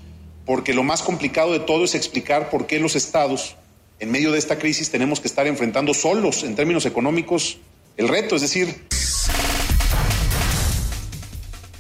porque 0.44 0.74
lo 0.74 0.82
más 0.82 1.02
complicado 1.02 1.52
de 1.52 1.60
todo 1.60 1.84
es 1.84 1.94
explicar 1.94 2.50
por 2.50 2.66
qué 2.66 2.78
los 2.78 2.96
estados, 2.96 3.56
en 3.98 4.10
medio 4.10 4.32
de 4.32 4.38
esta 4.38 4.58
crisis, 4.58 4.90
tenemos 4.90 5.20
que 5.20 5.28
estar 5.28 5.46
enfrentando 5.46 5.94
solos, 5.94 6.42
en 6.44 6.54
términos 6.54 6.86
económicos, 6.86 7.58
el 7.96 8.08
reto. 8.08 8.36
Es 8.36 8.42
decir, 8.42 8.74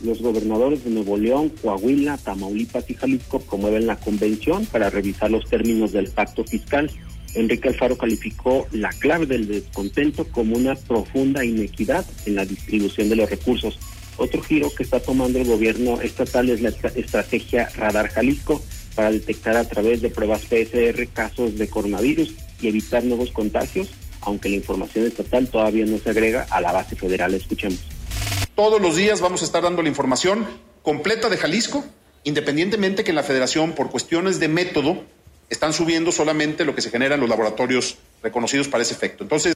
los 0.02 0.22
gobernadores 0.22 0.84
de 0.84 0.90
Nuevo 0.90 1.16
León, 1.16 1.52
Coahuila, 1.60 2.16
Tamaulipas 2.18 2.88
y 2.88 2.94
Jalisco 2.94 3.40
promueven 3.40 3.86
la 3.86 3.96
convención 3.96 4.66
para 4.66 4.90
revisar 4.90 5.30
los 5.30 5.48
términos 5.48 5.92
del 5.92 6.10
pacto 6.10 6.44
fiscal. 6.44 6.90
Enrique 7.34 7.68
Alfaro 7.68 7.96
calificó 7.96 8.66
la 8.72 8.90
clave 8.90 9.26
del 9.26 9.46
descontento 9.46 10.24
como 10.26 10.56
una 10.56 10.74
profunda 10.74 11.44
inequidad 11.44 12.04
en 12.26 12.34
la 12.34 12.44
distribución 12.44 13.08
de 13.08 13.16
los 13.16 13.30
recursos. 13.30 13.78
Otro 14.16 14.42
giro 14.42 14.70
que 14.74 14.82
está 14.82 15.00
tomando 15.00 15.38
el 15.38 15.46
gobierno 15.46 16.00
estatal 16.00 16.50
es 16.50 16.60
la 16.60 16.68
estrategia 16.68 17.70
Radar 17.76 18.08
Jalisco 18.08 18.62
para 18.94 19.10
detectar 19.10 19.56
a 19.56 19.68
través 19.68 20.02
de 20.02 20.10
pruebas 20.10 20.42
PCR 20.42 21.06
casos 21.12 21.56
de 21.56 21.68
coronavirus 21.68 22.34
y 22.60 22.68
evitar 22.68 23.04
nuevos 23.04 23.30
contagios, 23.30 23.88
aunque 24.20 24.48
la 24.48 24.56
información 24.56 25.06
estatal 25.06 25.48
todavía 25.48 25.86
no 25.86 25.98
se 25.98 26.10
agrega 26.10 26.46
a 26.50 26.60
la 26.60 26.72
base 26.72 26.96
federal. 26.96 27.32
Escuchemos. 27.34 27.80
Todos 28.54 28.80
los 28.82 28.96
días 28.96 29.20
vamos 29.20 29.40
a 29.42 29.46
estar 29.46 29.62
dando 29.62 29.82
la 29.82 29.88
información 29.88 30.46
completa 30.82 31.28
de 31.30 31.38
Jalisco, 31.38 31.84
independientemente 32.24 33.04
que 33.04 33.12
la 33.12 33.22
federación, 33.22 33.72
por 33.72 33.90
cuestiones 33.90 34.38
de 34.38 34.48
método, 34.48 35.02
están 35.50 35.72
subiendo 35.72 36.12
solamente 36.12 36.64
lo 36.64 36.74
que 36.74 36.80
se 36.80 36.90
genera 36.90 37.16
en 37.16 37.20
los 37.20 37.28
laboratorios 37.28 37.98
reconocidos 38.22 38.68
para 38.68 38.82
ese 38.82 38.94
efecto. 38.94 39.24
Entonces. 39.24 39.54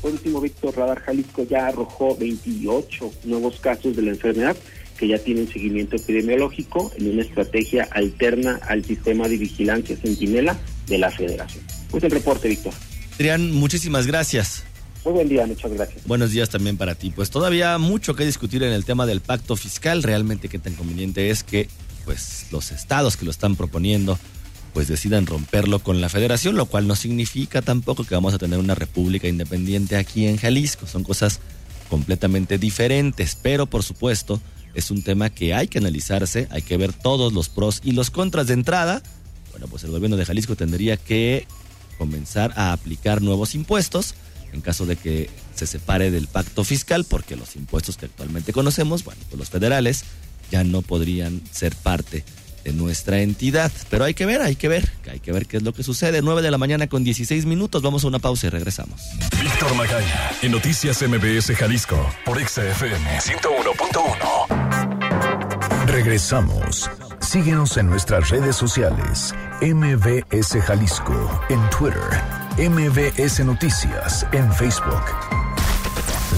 Por 0.00 0.12
último, 0.12 0.40
Víctor 0.40 0.76
Radar 0.76 1.00
Jalisco 1.00 1.44
ya 1.44 1.66
arrojó 1.66 2.16
28 2.16 3.12
nuevos 3.24 3.60
casos 3.60 3.94
de 3.94 4.02
la 4.02 4.10
enfermedad 4.10 4.56
que 4.96 5.08
ya 5.08 5.18
tienen 5.18 5.46
seguimiento 5.46 5.96
epidemiológico 5.96 6.90
en 6.96 7.10
una 7.10 7.22
estrategia 7.22 7.86
alterna 7.90 8.58
al 8.66 8.82
sistema 8.82 9.28
de 9.28 9.36
vigilancia 9.36 9.94
centinela 9.96 10.56
de 10.86 10.96
la 10.96 11.10
federación. 11.10 11.62
Pues 11.90 12.02
el 12.04 12.10
reporte, 12.10 12.48
Víctor. 12.48 12.72
Adrián, 13.14 13.52
muchísimas 13.52 14.06
gracias. 14.06 14.64
Muy 15.04 15.12
buen 15.12 15.28
día, 15.28 15.46
muchas 15.46 15.72
gracias. 15.72 16.06
Buenos 16.06 16.32
días 16.32 16.48
también 16.48 16.76
para 16.76 16.94
ti. 16.94 17.12
Pues 17.14 17.30
todavía 17.30 17.76
mucho 17.78 18.16
que 18.16 18.24
discutir 18.24 18.62
en 18.62 18.72
el 18.72 18.84
tema 18.84 19.06
del 19.06 19.20
pacto 19.20 19.54
fiscal. 19.54 20.02
Realmente 20.02 20.48
qué 20.48 20.58
tan 20.58 20.74
conveniente 20.74 21.30
es 21.30 21.44
que 21.44 21.68
pues 22.06 22.46
los 22.50 22.70
estados 22.70 23.18
que 23.18 23.26
lo 23.26 23.30
están 23.30 23.56
proponiendo 23.56 24.18
pues 24.72 24.88
decidan 24.88 25.26
romperlo 25.26 25.80
con 25.80 26.00
la 26.00 26.08
federación, 26.08 26.56
lo 26.56 26.66
cual 26.66 26.86
no 26.86 26.96
significa 26.96 27.62
tampoco 27.62 28.04
que 28.04 28.14
vamos 28.14 28.34
a 28.34 28.38
tener 28.38 28.58
una 28.58 28.74
república 28.74 29.26
independiente 29.26 29.96
aquí 29.96 30.26
en 30.26 30.36
Jalisco. 30.36 30.86
Son 30.86 31.02
cosas 31.02 31.40
completamente 31.88 32.58
diferentes, 32.58 33.36
pero 33.40 33.66
por 33.66 33.82
supuesto 33.82 34.40
es 34.74 34.90
un 34.90 35.02
tema 35.02 35.30
que 35.30 35.54
hay 35.54 35.68
que 35.68 35.78
analizarse, 35.78 36.46
hay 36.50 36.62
que 36.62 36.76
ver 36.76 36.92
todos 36.92 37.32
los 37.32 37.48
pros 37.48 37.80
y 37.82 37.92
los 37.92 38.10
contras 38.10 38.46
de 38.46 38.54
entrada. 38.54 39.02
Bueno, 39.50 39.66
pues 39.66 39.84
el 39.84 39.90
gobierno 39.90 40.18
de 40.18 40.26
Jalisco 40.26 40.56
tendría 40.56 40.98
que 40.98 41.46
comenzar 41.96 42.52
a 42.56 42.72
aplicar 42.72 43.22
nuevos 43.22 43.54
impuestos 43.54 44.14
en 44.52 44.60
caso 44.60 44.86
de 44.86 44.96
que 44.96 45.30
se 45.54 45.66
separe 45.66 46.10
del 46.10 46.28
pacto 46.28 46.64
fiscal, 46.64 47.04
porque 47.04 47.36
los 47.36 47.56
impuestos 47.56 47.96
que 47.96 48.06
actualmente 48.06 48.52
conocemos, 48.52 49.04
bueno, 49.04 49.20
pues 49.28 49.38
los 49.38 49.50
federales 49.50 50.04
ya 50.50 50.64
no 50.64 50.82
podrían 50.82 51.40
ser 51.50 51.74
parte 51.76 52.24
de 52.64 52.72
nuestra 52.72 53.20
entidad. 53.20 53.70
Pero 53.90 54.04
hay 54.04 54.14
que 54.14 54.26
ver, 54.26 54.42
hay 54.42 54.56
que 54.56 54.66
ver, 54.68 54.90
hay 55.10 55.20
que 55.20 55.32
ver 55.32 55.46
qué 55.46 55.56
es 55.58 55.62
lo 55.62 55.72
que 55.72 55.82
sucede. 55.82 56.20
9 56.22 56.42
de 56.42 56.50
la 56.50 56.58
mañana 56.58 56.88
con 56.88 57.04
16 57.04 57.46
minutos, 57.46 57.80
vamos 57.82 58.04
a 58.04 58.08
una 58.08 58.18
pausa 58.18 58.48
y 58.48 58.50
regresamos. 58.50 59.00
Víctor 59.40 59.74
Magaña, 59.74 60.32
en 60.42 60.52
Noticias 60.52 61.02
MBS 61.02 61.56
Jalisco, 61.56 62.06
por 62.24 62.38
XFM 62.38 63.18
101.1. 63.20 65.86
Regresamos. 65.86 66.90
Síguenos 67.20 67.76
en 67.76 67.88
nuestras 67.88 68.30
redes 68.30 68.56
sociales. 68.56 69.34
MBS 69.60 70.60
Jalisco, 70.62 71.40
en 71.48 71.60
Twitter 71.70 72.00
MBS 72.58 73.44
Noticias 73.44 74.26
en 74.32 74.50
Facebook. 74.50 75.02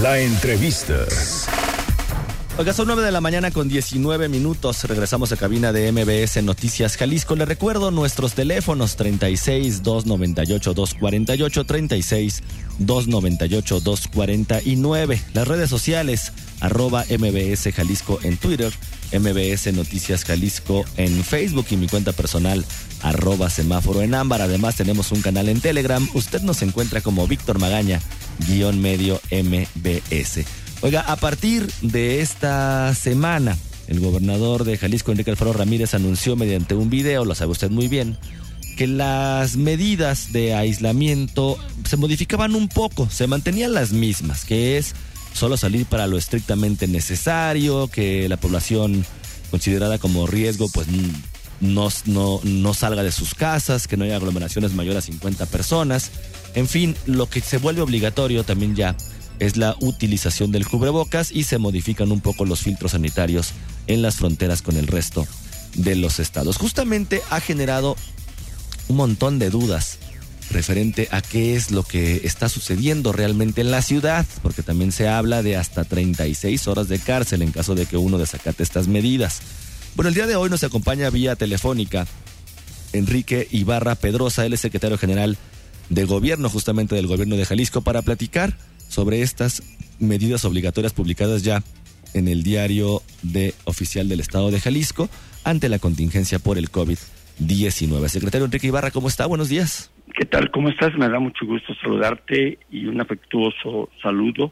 La 0.01 0.19
entrevista. 0.19 1.05
Oiga, 2.59 2.73
son 2.73 2.87
9 2.87 3.03
de 3.03 3.13
la 3.13 3.21
mañana 3.21 3.51
con 3.51 3.69
19 3.69 4.27
minutos. 4.27 4.83
Regresamos 4.83 5.31
a 5.31 5.37
cabina 5.37 5.71
de 5.71 5.89
MBS 5.93 6.43
Noticias 6.43 6.97
Jalisco. 6.97 7.37
Le 7.37 7.45
recuerdo 7.45 7.89
nuestros 7.89 8.33
teléfonos 8.33 8.97
36 8.97 9.81
298 9.81 10.73
248 10.73 11.63
36 11.63 12.43
298 12.79 13.79
249. 13.79 15.21
Las 15.33 15.47
redes 15.47 15.69
sociales 15.69 16.33
arroba 16.59 17.05
MBS 17.09 17.73
Jalisco 17.73 18.19
en 18.23 18.35
Twitter, 18.35 18.73
MBS 19.13 19.73
Noticias 19.73 20.25
Jalisco 20.25 20.83
en 20.97 21.23
Facebook 21.23 21.67
y 21.71 21.77
mi 21.77 21.87
cuenta 21.87 22.11
personal 22.11 22.65
arroba 23.01 23.49
semáforo 23.49 24.01
en 24.01 24.13
ámbar. 24.13 24.41
Además 24.41 24.75
tenemos 24.75 25.13
un 25.13 25.21
canal 25.21 25.47
en 25.47 25.61
Telegram. 25.61 26.05
Usted 26.13 26.41
nos 26.41 26.61
encuentra 26.61 26.99
como 26.99 27.25
Víctor 27.25 27.57
Magaña, 27.57 28.01
guion 28.49 28.81
medio 28.81 29.21
MBS. 29.31 30.45
Oiga, 30.81 31.01
a 31.01 31.17
partir 31.17 31.69
de 31.81 32.21
esta 32.21 32.95
semana, 32.95 33.57
el 33.87 33.99
gobernador 33.99 34.63
de 34.63 34.77
Jalisco, 34.77 35.11
Enrique 35.11 35.29
Alfaro 35.29 35.51
Ramírez, 35.51 35.93
anunció 35.93 36.37
mediante 36.37 36.73
un 36.73 36.89
video, 36.89 37.25
lo 37.25 37.35
sabe 37.35 37.51
usted 37.51 37.69
muy 37.69 37.89
bien, 37.89 38.17
que 38.77 38.87
las 38.87 39.57
medidas 39.57 40.31
de 40.31 40.53
aislamiento 40.53 41.57
se 41.83 41.97
modificaban 41.97 42.55
un 42.55 42.69
poco, 42.69 43.09
se 43.09 43.27
mantenían 43.27 43.73
las 43.73 43.91
mismas, 43.91 44.45
que 44.45 44.77
es 44.77 44.95
solo 45.33 45.57
salir 45.57 45.85
para 45.85 46.07
lo 46.07 46.17
estrictamente 46.17 46.87
necesario, 46.87 47.89
que 47.89 48.29
la 48.29 48.37
población 48.37 49.05
considerada 49.51 49.97
como 49.97 50.27
riesgo 50.27 50.69
pues 50.69 50.87
no, 51.59 51.89
no, 52.05 52.39
no 52.43 52.73
salga 52.73 53.03
de 53.03 53.11
sus 53.11 53.35
casas, 53.35 53.85
que 53.85 53.97
no 53.97 54.05
haya 54.05 54.15
aglomeraciones 54.15 54.71
mayores 54.71 55.03
a 55.03 55.07
50 55.07 55.45
personas. 55.47 56.11
En 56.55 56.69
fin, 56.69 56.95
lo 57.05 57.29
que 57.29 57.41
se 57.41 57.57
vuelve 57.57 57.81
obligatorio 57.81 58.45
también 58.45 58.77
ya 58.77 58.95
es 59.39 59.57
la 59.57 59.75
utilización 59.79 60.51
del 60.51 60.67
cubrebocas 60.67 61.31
y 61.31 61.43
se 61.43 61.57
modifican 61.57 62.11
un 62.11 62.21
poco 62.21 62.45
los 62.45 62.61
filtros 62.61 62.91
sanitarios 62.91 63.53
en 63.87 64.01
las 64.01 64.15
fronteras 64.15 64.61
con 64.61 64.77
el 64.77 64.87
resto 64.87 65.25
de 65.75 65.95
los 65.95 66.19
estados. 66.19 66.57
Justamente 66.57 67.21
ha 67.29 67.39
generado 67.39 67.95
un 68.87 68.97
montón 68.97 69.39
de 69.39 69.49
dudas 69.49 69.99
referente 70.51 71.07
a 71.11 71.21
qué 71.21 71.55
es 71.55 71.71
lo 71.71 71.83
que 71.83 72.21
está 72.23 72.49
sucediendo 72.49 73.11
realmente 73.11 73.61
en 73.61 73.71
la 73.71 73.81
ciudad, 73.81 74.25
porque 74.41 74.63
también 74.63 74.91
se 74.91 75.07
habla 75.07 75.43
de 75.43 75.55
hasta 75.55 75.83
36 75.83 76.67
horas 76.67 76.89
de 76.89 76.99
cárcel 76.99 77.41
en 77.41 77.51
caso 77.51 77.75
de 77.75 77.85
que 77.85 77.97
uno 77.97 78.17
desacate 78.17 78.63
estas 78.63 78.87
medidas. 78.87 79.41
Bueno, 79.95 80.09
el 80.09 80.15
día 80.15 80.27
de 80.27 80.35
hoy 80.35 80.49
nos 80.49 80.63
acompaña 80.63 81.09
vía 81.09 81.35
telefónica 81.35 82.07
Enrique 82.93 83.47
Ibarra 83.51 83.95
Pedrosa, 83.95 84.45
él 84.45 84.53
es 84.53 84.61
secretario 84.61 84.97
general 84.97 85.37
de 85.89 86.05
gobierno, 86.05 86.49
justamente 86.49 86.95
del 86.95 87.07
gobierno 87.07 87.35
de 87.35 87.45
Jalisco, 87.45 87.81
para 87.81 88.01
platicar 88.01 88.57
sobre 88.89 89.21
estas 89.21 89.63
medidas 89.99 90.43
obligatorias 90.43 90.91
publicadas 90.91 91.43
ya 91.43 91.63
en 92.13 92.27
el 92.27 92.43
diario 92.43 93.01
de 93.21 93.53
oficial 93.63 94.09
del 94.09 94.19
Estado 94.19 94.51
de 94.51 94.59
Jalisco 94.59 95.09
ante 95.43 95.69
la 95.69 95.79
contingencia 95.79 96.39
por 96.39 96.57
el 96.57 96.71
COVID-19. 96.71 98.07
Secretario 98.09 98.45
Enrique 98.45 98.67
Ibarra, 98.67 98.91
¿cómo 98.91 99.07
está? 99.07 99.25
Buenos 99.27 99.47
días. 99.47 99.91
¿Qué 100.15 100.25
tal? 100.25 100.51
¿Cómo 100.51 100.69
estás? 100.69 100.93
Me 100.97 101.07
da 101.07 101.19
mucho 101.19 101.45
gusto 101.45 101.73
saludarte 101.81 102.57
y 102.71 102.87
un 102.87 102.99
afectuoso 102.99 103.89
saludo 104.01 104.51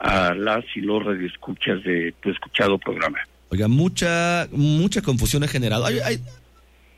a 0.00 0.34
las 0.34 0.64
y 0.74 0.80
los 0.80 1.04
radioescuchas 1.04 1.84
de 1.84 2.14
tu 2.20 2.30
escuchado 2.30 2.78
programa. 2.78 3.18
Oiga, 3.50 3.68
mucha, 3.68 4.48
mucha 4.50 5.02
confusión 5.02 5.44
ha 5.44 5.48
generado. 5.48 5.84
Hay, 5.84 5.98
hay, 5.98 6.20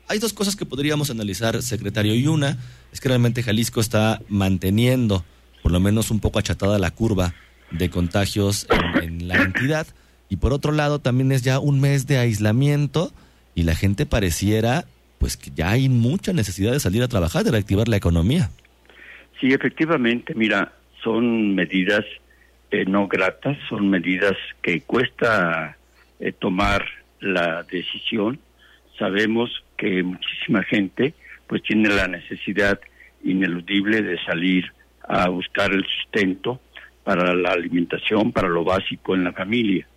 hay 0.07 0.19
dos 0.19 0.33
cosas 0.33 0.55
que 0.55 0.65
podríamos 0.65 1.11
analizar, 1.11 1.61
secretario, 1.61 2.15
y 2.15 2.27
una 2.27 2.57
es 2.91 3.01
que 3.01 3.09
realmente 3.09 3.43
Jalisco 3.43 3.81
está 3.81 4.21
manteniendo, 4.29 5.23
por 5.61 5.71
lo 5.71 5.79
menos 5.79 6.11
un 6.11 6.19
poco 6.19 6.39
achatada 6.39 6.79
la 6.79 6.91
curva 6.91 7.33
de 7.71 7.89
contagios 7.89 8.67
en, 9.01 9.27
la 9.27 9.35
entidad, 9.35 9.87
y 10.29 10.37
por 10.37 10.53
otro 10.53 10.71
lado 10.71 10.99
también 10.99 11.31
es 11.31 11.41
ya 11.41 11.59
un 11.59 11.79
mes 11.79 12.07
de 12.07 12.17
aislamiento 12.17 13.11
y 13.55 13.63
la 13.63 13.75
gente 13.75 14.05
pareciera 14.05 14.85
pues 15.19 15.35
que 15.35 15.51
ya 15.55 15.71
hay 15.71 15.89
mucha 15.89 16.31
necesidad 16.33 16.71
de 16.71 16.79
salir 16.79 17.01
a 17.01 17.07
trabajar, 17.07 17.43
de 17.43 17.51
reactivar 17.51 17.87
la 17.87 17.97
economía. 17.97 18.49
Sí, 19.39 19.51
efectivamente, 19.51 20.33
mira, 20.35 20.73
son 21.03 21.55
medidas 21.55 22.05
eh, 22.69 22.85
no 22.85 23.07
gratas, 23.07 23.57
son 23.69 23.89
medidas 23.89 24.35
que 24.61 24.81
cuesta 24.81 25.77
eh, 26.19 26.33
tomar 26.33 26.85
la 27.21 27.63
decisión. 27.63 28.39
Sabemos 28.99 29.63
que 29.77 30.03
muchísima 30.03 30.63
gente 30.63 31.13
pues 31.47 31.63
tiene 31.63 31.87
la 31.89 32.09
necesidad 32.09 32.79
ineludible 33.23 34.01
de 34.01 34.21
salir 34.25 34.73
a 35.07 35.29
buscar 35.29 35.71
el 35.71 35.85
sustento 35.85 36.59
para 37.03 37.33
la 37.33 37.51
alimentación, 37.51 38.31
para 38.31 38.49
lo 38.49 38.63
básico 38.63 39.15
en 39.15 39.23
la 39.23 39.31
familia. 39.31 39.87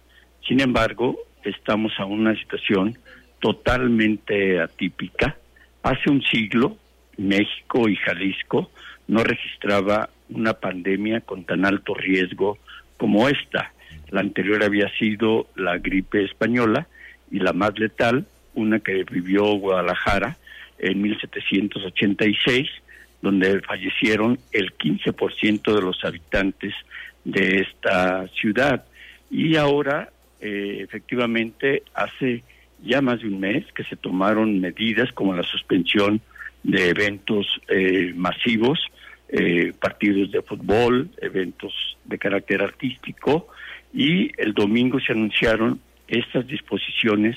Sin 0.46 0.60
embargo, 0.60 1.18
estamos 1.42 1.92
a 1.98 2.04
una 2.04 2.34
situación 2.36 2.96
totalmente 3.40 4.60
atípica. 4.60 5.36
Hace 5.82 6.10
un 6.10 6.22
siglo, 6.22 6.76
México 7.16 7.88
y 7.88 7.96
Jalisco 7.96 8.70
no 9.08 9.24
registraba 9.24 10.10
una 10.28 10.54
pandemia 10.54 11.20
con 11.22 11.44
tan 11.44 11.64
alto 11.64 11.94
riesgo 11.94 12.58
como 12.96 13.28
esta. 13.28 13.72
La 14.10 14.20
anterior 14.20 14.62
había 14.62 14.88
sido 14.98 15.48
la 15.56 15.78
gripe 15.78 16.24
española 16.24 16.86
y 17.30 17.38
la 17.38 17.52
más 17.52 17.78
letal, 17.78 18.26
una 18.54 18.80
que 18.80 19.04
vivió 19.04 19.44
Guadalajara 19.54 20.36
en 20.78 21.02
1786, 21.02 22.68
donde 23.22 23.60
fallecieron 23.60 24.38
el 24.52 24.76
15% 24.76 25.74
de 25.74 25.82
los 25.82 26.04
habitantes 26.04 26.74
de 27.24 27.60
esta 27.60 28.26
ciudad. 28.28 28.84
Y 29.30 29.56
ahora, 29.56 30.10
eh, 30.40 30.78
efectivamente, 30.80 31.82
hace 31.94 32.42
ya 32.82 33.00
más 33.02 33.20
de 33.20 33.28
un 33.28 33.40
mes 33.40 33.64
que 33.74 33.84
se 33.84 33.96
tomaron 33.96 34.60
medidas 34.60 35.12
como 35.12 35.34
la 35.34 35.42
suspensión 35.42 36.20
de 36.62 36.88
eventos 36.88 37.46
eh, 37.68 38.12
masivos, 38.14 38.80
eh, 39.28 39.72
partidos 39.78 40.30
de 40.32 40.42
fútbol, 40.42 41.10
eventos 41.20 41.72
de 42.04 42.18
carácter 42.18 42.62
artístico, 42.62 43.48
y 43.92 44.30
el 44.40 44.54
domingo 44.54 44.98
se 45.00 45.12
anunciaron 45.12 45.80
estas 46.08 46.46
disposiciones 46.46 47.36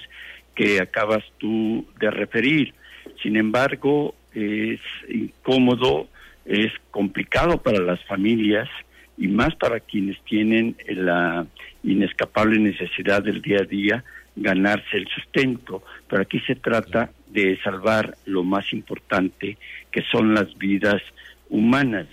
que 0.55 0.81
acabas 0.81 1.23
tú 1.37 1.85
de 1.99 2.11
referir. 2.11 2.73
Sin 3.21 3.35
embargo, 3.37 4.15
es 4.33 4.79
incómodo, 5.09 6.07
es 6.45 6.71
complicado 6.91 7.61
para 7.61 7.79
las 7.79 8.03
familias 8.05 8.69
y 9.17 9.27
más 9.27 9.55
para 9.55 9.79
quienes 9.79 10.19
tienen 10.23 10.75
la 10.87 11.45
inescapable 11.83 12.59
necesidad 12.59 13.23
del 13.23 13.41
día 13.41 13.59
a 13.59 13.65
día 13.65 14.03
ganarse 14.35 14.97
el 14.97 15.07
sustento. 15.07 15.83
Pero 16.07 16.23
aquí 16.23 16.39
se 16.41 16.55
trata 16.55 17.11
de 17.27 17.59
salvar 17.63 18.15
lo 18.25 18.43
más 18.43 18.73
importante, 18.73 19.57
que 19.91 20.03
son 20.11 20.33
las 20.33 20.57
vidas 20.57 21.01
humanas. 21.49 22.07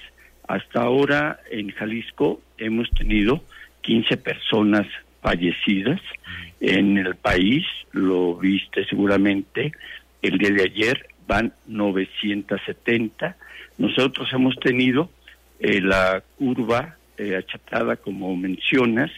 Hasta 0.47 0.83
ahora 0.83 1.41
en 1.51 1.71
Jalisco 1.71 2.41
hemos 2.59 2.91
tenido 2.91 3.43
15 3.83 4.17
personas 4.19 4.87
fallecidas 5.23 6.01
en 6.61 6.99
el 6.99 7.15
país, 7.15 7.65
lo 7.93 8.37
viste 8.37 8.85
seguramente, 8.87 9.73
el 10.23 10.39
día 10.39 10.51
de 10.51 10.63
ayer 10.63 11.10
van 11.31 11.53
970. 11.69 13.37
Nosotros 13.79 14.29
hemos 14.33 14.57
tenido 14.57 15.11
eh, 15.61 15.81
la 15.81 16.25
curva 16.37 16.97
eh, 17.17 17.37
achatada, 17.37 17.95
como 17.95 18.37
mencionas, 18.37 19.13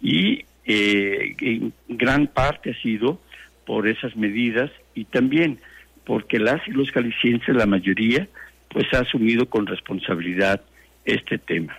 y 0.00 0.44
eh, 0.64 1.34
en 1.40 1.72
gran 1.88 2.28
parte 2.28 2.70
ha 2.70 2.80
sido 2.80 3.20
por 3.66 3.88
esas 3.88 4.16
medidas 4.16 4.70
y 4.94 5.04
también 5.06 5.58
porque 6.04 6.38
las 6.38 6.66
y 6.68 6.70
los 6.70 6.92
jaliscienses, 6.92 7.56
la 7.56 7.66
mayoría, 7.66 8.28
pues 8.68 8.86
ha 8.94 9.00
asumido 9.00 9.46
con 9.50 9.66
responsabilidad 9.66 10.62
este 11.04 11.38
tema. 11.38 11.76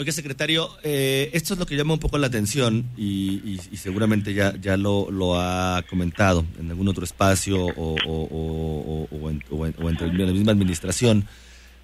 Oiga, 0.00 0.12
secretario, 0.12 0.70
eh, 0.82 1.28
esto 1.34 1.52
es 1.52 1.60
lo 1.60 1.66
que 1.66 1.76
llama 1.76 1.92
un 1.92 2.00
poco 2.00 2.16
la 2.16 2.28
atención 2.28 2.86
y, 2.96 3.58
seguramente 3.74 4.32
ya, 4.32 4.56
ya 4.56 4.78
lo, 4.78 5.10
lo, 5.10 5.38
ha 5.38 5.82
comentado 5.90 6.46
en 6.58 6.70
algún 6.70 6.88
otro 6.88 7.04
espacio 7.04 7.66
o, 7.66 7.96
o, 8.06 9.90
entre 9.90 10.10
la 10.14 10.32
misma 10.32 10.52
administración. 10.52 11.26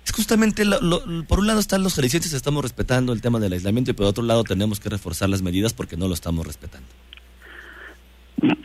Es 0.02 0.12
justamente, 0.12 0.64
por 1.28 1.40
un 1.40 1.46
lado 1.46 1.60
están 1.60 1.82
los 1.82 1.94
jaliscienses, 1.94 2.32
estamos 2.32 2.62
respetando 2.62 3.12
el 3.12 3.20
tema 3.20 3.38
del 3.38 3.52
aislamiento 3.52 3.90
y 3.90 3.94
por 3.94 4.06
otro 4.06 4.24
lado 4.24 4.44
tenemos 4.44 4.80
que 4.80 4.88
reforzar 4.88 5.28
las 5.28 5.42
medidas 5.42 5.74
porque 5.74 5.98
no 5.98 6.08
lo 6.08 6.14
estamos 6.14 6.46
respetando. 6.46 6.88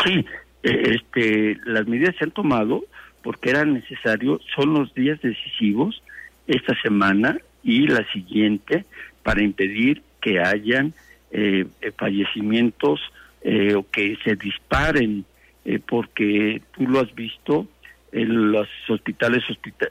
Sí, 0.06 0.26
eh, 0.64 0.96
este, 0.96 1.60
las 1.66 1.86
medidas 1.88 2.16
se 2.18 2.24
han 2.24 2.32
tomado 2.32 2.86
porque 3.22 3.50
era 3.50 3.66
necesario, 3.66 4.40
son 4.56 4.76
los 4.76 4.94
días 4.94 5.20
decisivos 5.22 6.02
esta 6.48 6.74
semana 6.82 7.38
y 7.64 7.88
la 7.88 8.10
siguiente 8.14 8.86
para 9.24 9.42
impedir 9.42 10.02
que 10.22 10.40
hayan 10.40 10.94
eh, 11.32 11.66
eh, 11.82 11.92
fallecimientos 11.98 13.00
eh, 13.42 13.76
o 13.76 13.90
que 13.90 14.18
se 14.24 14.36
disparen, 14.36 15.26
porque 15.88 16.60
tú 16.76 16.88
lo 16.88 17.02
has 17.02 17.14
visto, 17.14 17.68
en 18.12 18.52
los 18.52 18.68
hospitales, 18.90 19.44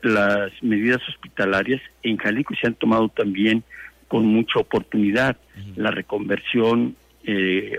las 0.03 0.51
medidas 0.63 1.01
hospitalarias 1.09 1.81
en 2.03 2.17
Jalisco 2.17 2.55
se 2.61 2.67
han 2.67 2.75
tomado 2.75 3.09
también 3.09 3.63
con 4.09 4.27
mucha 4.27 4.59
oportunidad, 4.59 5.37
la 5.77 5.93
reconversión 5.93 6.97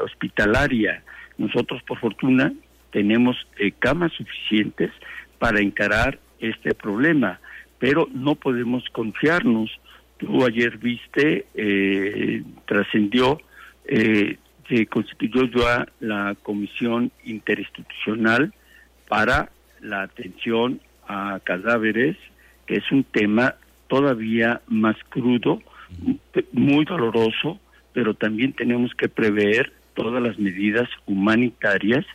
hospitalaria. 0.01 1.03
Nosotros, 1.37 1.83
por 1.83 1.99
fortuna, 1.99 2.53
tenemos 2.91 3.35
camas 3.79 4.13
suficientes 4.13 4.91
para 5.37 5.59
encarar 5.59 6.17
este 6.39 6.73
problema, 6.73 7.41
pero 7.77 8.07
no 8.13 8.35
podemos 8.35 8.85
confiarnos 8.93 9.69
Tú 10.21 10.45
ayer 10.45 10.77
viste, 10.77 11.47
eh, 11.55 12.43
trascendió, 12.67 13.41
eh, 13.85 14.37
se 14.69 14.85
constituyó 14.85 15.45
ya 15.45 15.87
la 15.99 16.35
Comisión 16.43 17.11
Interinstitucional 17.23 18.53
para 19.07 19.49
la 19.81 20.03
atención 20.03 20.79
a 21.07 21.39
cadáveres, 21.43 22.17
que 22.67 22.75
es 22.75 22.91
un 22.91 23.03
tema 23.03 23.55
todavía 23.87 24.61
más 24.67 24.95
crudo, 25.09 25.59
muy 26.51 26.85
doloroso, 26.85 27.59
pero 27.91 28.13
también 28.13 28.53
tenemos 28.53 28.93
que 28.93 29.09
prever 29.09 29.73
todas 29.95 30.21
las 30.21 30.37
medidas 30.37 30.87
humanitarias 31.07 32.05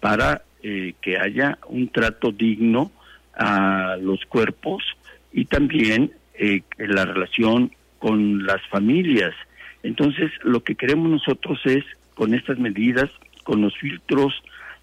para 0.00 0.44
eh, 0.62 0.94
que 1.02 1.18
haya 1.18 1.58
un 1.68 1.88
trato 1.88 2.32
digno 2.32 2.90
a 3.34 3.98
los 4.00 4.24
cuerpos 4.24 4.82
y 5.30 5.44
también 5.44 6.12
eh, 6.40 6.62
la 6.78 7.04
relación 7.04 7.70
con 7.98 8.46
las 8.46 8.66
familias. 8.68 9.34
Entonces, 9.82 10.32
lo 10.42 10.64
que 10.64 10.74
queremos 10.74 11.10
nosotros 11.10 11.60
es, 11.66 11.84
con 12.14 12.32
estas 12.32 12.58
medidas, 12.58 13.10
con 13.44 13.60
los 13.60 13.76
filtros 13.76 14.32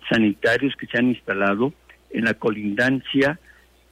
sanitarios 0.07 0.75
que 0.75 0.85
se 0.85 0.99
han 0.99 1.09
instalado 1.09 1.73
en 2.11 2.25
la 2.25 2.35
colindancia 2.35 3.39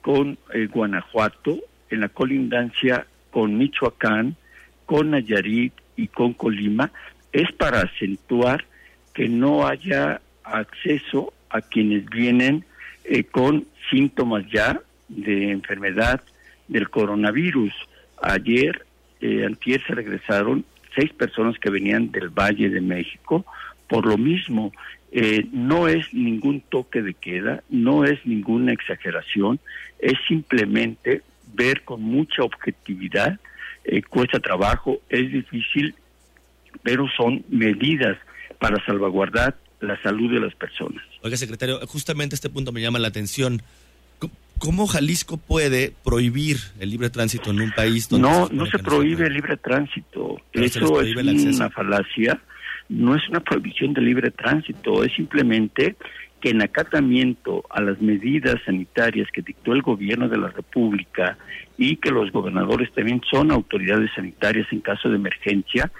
con 0.00 0.38
eh, 0.54 0.66
Guanajuato, 0.66 1.58
en 1.90 2.00
la 2.00 2.08
colindancia 2.08 3.04
con 3.32 3.58
Michoacán, 3.58 4.36
con 4.84 5.10
Nayarit 5.10 5.72
y 5.96 6.06
con 6.06 6.34
Colima, 6.34 6.92
es 7.32 7.50
para 7.52 7.80
acentuar 7.80 8.64
que 9.12 9.28
no 9.28 9.66
haya 9.66 10.20
acceso 10.44 11.32
a 11.50 11.60
quienes 11.62 12.06
vienen 12.06 12.64
eh, 13.04 13.24
con 13.24 13.66
síntomas 13.90 14.44
ya 14.52 14.80
de 15.08 15.50
enfermedad 15.50 16.22
del 16.68 16.90
coronavirus. 16.90 17.72
Ayer, 18.22 18.84
eh, 19.20 19.44
antier 19.44 19.82
se 19.86 19.94
regresaron 19.94 20.64
seis 20.94 21.12
personas 21.12 21.58
que 21.58 21.70
venían 21.70 22.10
del 22.10 22.30
Valle 22.30 22.70
de 22.70 22.80
México. 22.80 23.44
Por 23.88 24.06
lo 24.06 24.18
mismo, 24.18 24.72
eh, 25.12 25.46
no 25.52 25.88
es 25.88 26.12
ningún 26.12 26.60
toque 26.60 27.02
de 27.02 27.14
queda, 27.14 27.62
no 27.68 28.04
es 28.04 28.24
ninguna 28.26 28.72
exageración, 28.72 29.60
es 29.98 30.14
simplemente 30.26 31.22
ver 31.54 31.82
con 31.84 32.02
mucha 32.02 32.42
objetividad, 32.42 33.38
eh, 33.84 34.02
cuesta 34.02 34.40
trabajo, 34.40 35.00
es 35.08 35.30
difícil, 35.30 35.94
pero 36.82 37.06
son 37.16 37.44
medidas 37.48 38.18
para 38.58 38.84
salvaguardar 38.84 39.56
la 39.80 40.00
salud 40.02 40.32
de 40.32 40.40
las 40.40 40.54
personas. 40.54 41.02
Oiga, 41.22 41.36
secretario, 41.36 41.78
justamente 41.86 42.34
este 42.34 42.50
punto 42.50 42.72
me 42.72 42.80
llama 42.80 42.98
la 42.98 43.08
atención. 43.08 43.62
¿Cómo 44.58 44.86
Jalisco 44.86 45.36
puede 45.36 45.92
prohibir 46.04 46.56
el 46.80 46.90
libre 46.90 47.10
tránsito 47.10 47.50
en 47.50 47.60
un 47.60 47.72
país 47.72 48.08
donde... 48.08 48.28
No, 48.28 48.48
no 48.50 48.66
se 48.66 48.78
prohíbe 48.78 49.26
el 49.26 49.34
libre 49.34 49.56
tránsito. 49.56 50.40
Eso 50.52 51.00
es 51.00 51.16
una 51.16 51.70
falacia. 51.70 52.40
No 52.88 53.14
es 53.14 53.28
una 53.28 53.40
prohibición 53.40 53.92
de 53.94 54.00
libre 54.00 54.30
tránsito, 54.30 55.02
es 55.02 55.12
simplemente 55.14 55.96
que 56.40 56.50
en 56.50 56.62
acatamiento 56.62 57.64
a 57.70 57.80
las 57.80 58.00
medidas 58.00 58.56
sanitarias 58.64 59.28
que 59.32 59.42
dictó 59.42 59.72
el 59.72 59.82
gobierno 59.82 60.28
de 60.28 60.38
la 60.38 60.48
República 60.48 61.36
y 61.76 61.96
que 61.96 62.10
los 62.10 62.30
gobernadores 62.30 62.92
también 62.92 63.20
son 63.28 63.50
autoridades 63.50 64.10
sanitarias 64.14 64.66
en 64.70 64.80
caso 64.80 65.08
de 65.08 65.16
emergencia, 65.16 65.90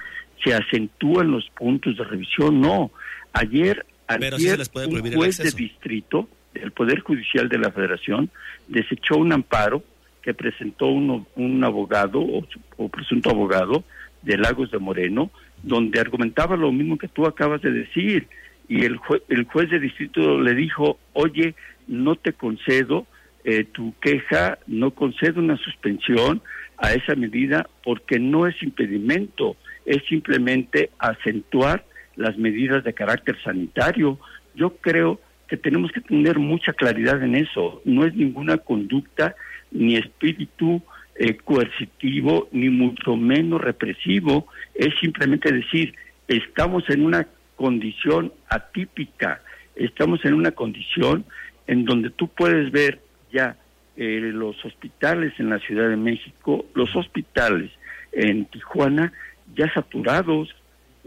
se 0.44 0.54
acentúan 0.54 1.30
los 1.30 1.48
puntos 1.50 1.96
de 1.96 2.04
revisión. 2.04 2.60
No, 2.60 2.92
ayer, 3.32 3.84
ayer 4.06 4.60
un 4.86 5.12
juez 5.12 5.38
de 5.38 5.50
distrito 5.50 6.28
el 6.62 6.72
Poder 6.72 7.00
Judicial 7.00 7.48
de 7.48 7.58
la 7.58 7.70
Federación 7.70 8.30
desechó 8.68 9.16
un 9.16 9.32
amparo 9.32 9.82
que 10.22 10.34
presentó 10.34 10.86
un 10.88 11.64
abogado 11.64 12.20
o, 12.20 12.88
presunto 12.88 13.30
abogado 13.30 13.84
de 14.22 14.36
Lagos 14.36 14.72
de 14.72 14.78
Moreno, 14.78 15.30
donde 15.62 16.00
argumentaba 16.00 16.56
lo 16.56 16.72
mismo 16.72 16.98
que 16.98 17.06
tú 17.06 17.26
acabas 17.26 17.62
de 17.62 17.70
decir. 17.70 18.26
Y 18.68 18.84
el, 18.84 18.98
el 19.28 19.44
juez 19.44 19.70
de 19.70 19.78
distrito 19.78 20.40
le 20.40 20.54
dijo, 20.54 20.98
oye, 21.12 21.54
no 21.86 22.16
te 22.16 22.32
concedo 22.32 23.06
eh, 23.44 23.62
tu 23.62 23.94
queja, 24.00 24.58
no 24.66 24.90
concedo 24.90 25.40
una 25.40 25.56
suspensión 25.58 26.42
a 26.78 26.92
esa 26.92 27.14
medida 27.14 27.68
porque 27.84 28.18
no 28.18 28.48
es 28.48 28.60
impedimento, 28.60 29.56
es 29.84 30.02
simplemente 30.08 30.90
acentuar 30.98 31.84
las 32.16 32.36
medidas 32.36 32.82
de 32.82 32.92
carácter 32.92 33.40
sanitario. 33.44 34.18
Yo 34.56 34.76
creo 34.78 35.20
que 35.48 35.56
tenemos 35.56 35.92
que 35.92 36.00
tener 36.00 36.38
mucha 36.38 36.72
claridad 36.72 37.22
en 37.22 37.34
eso. 37.34 37.80
No 37.84 38.04
es 38.04 38.14
ninguna 38.14 38.58
conducta 38.58 39.34
ni 39.70 39.96
espíritu 39.96 40.82
eh, 41.14 41.36
coercitivo, 41.36 42.48
ni 42.52 42.68
mucho 42.68 43.16
menos 43.16 43.60
represivo. 43.60 44.46
Es 44.74 44.94
simplemente 45.00 45.52
decir, 45.52 45.94
estamos 46.28 46.88
en 46.90 47.04
una 47.04 47.26
condición 47.56 48.32
atípica, 48.48 49.40
estamos 49.74 50.24
en 50.24 50.34
una 50.34 50.50
condición 50.50 51.24
en 51.66 51.84
donde 51.84 52.10
tú 52.10 52.28
puedes 52.28 52.70
ver 52.70 53.00
ya 53.32 53.56
eh, 53.96 54.20
los 54.32 54.62
hospitales 54.64 55.32
en 55.38 55.50
la 55.50 55.58
Ciudad 55.58 55.88
de 55.88 55.96
México, 55.96 56.66
los 56.74 56.94
hospitales 56.94 57.70
en 58.12 58.44
Tijuana 58.46 59.12
ya 59.54 59.72
saturados, 59.72 60.54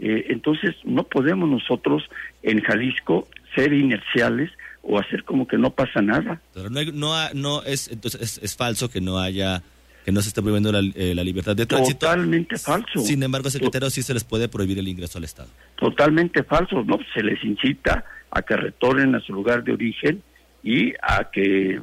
Eh, 0.02 0.32
entonces 0.32 0.74
no 0.84 1.02
podemos 1.04 1.46
nosotros 1.46 2.08
en 2.42 2.62
Jalisco 2.62 3.28
ser 3.54 3.72
inerciales 3.72 4.50
o 4.82 4.98
hacer 4.98 5.24
como 5.24 5.46
que 5.46 5.58
no 5.58 5.70
pasa 5.70 6.00
nada. 6.00 6.40
Pero 6.54 6.70
no, 6.70 6.82
no, 6.92 7.14
no 7.34 7.62
es 7.64 7.88
entonces 7.88 8.40
es, 8.42 8.56
falso 8.56 8.90
que 8.90 9.00
no 9.00 9.18
haya 9.18 9.62
que 10.04 10.12
no 10.12 10.22
se 10.22 10.28
esté 10.28 10.40
prohibiendo 10.40 10.72
la, 10.72 10.80
eh, 10.80 11.14
libertad 11.22 11.54
de 11.54 11.66
tránsito. 11.66 11.98
Totalmente 11.98 12.56
falso. 12.56 13.00
Sin 13.00 13.22
embargo, 13.22 13.50
secretario, 13.50 13.90
sí 13.90 14.02
se 14.02 14.14
les 14.14 14.24
puede 14.24 14.48
prohibir 14.48 14.78
el 14.78 14.88
ingreso 14.88 15.18
al 15.18 15.24
Estado. 15.24 15.50
Totalmente 15.76 16.42
falso, 16.42 16.82
¿no? 16.84 16.98
Se 17.14 17.22
les 17.22 17.42
incita 17.44 18.04
a 18.30 18.42
que 18.42 18.56
retornen 18.56 19.14
a 19.14 19.20
su 19.20 19.34
lugar 19.34 19.62
de 19.62 19.72
origen 19.72 20.22
y 20.62 20.94
a 21.02 21.30
que 21.30 21.80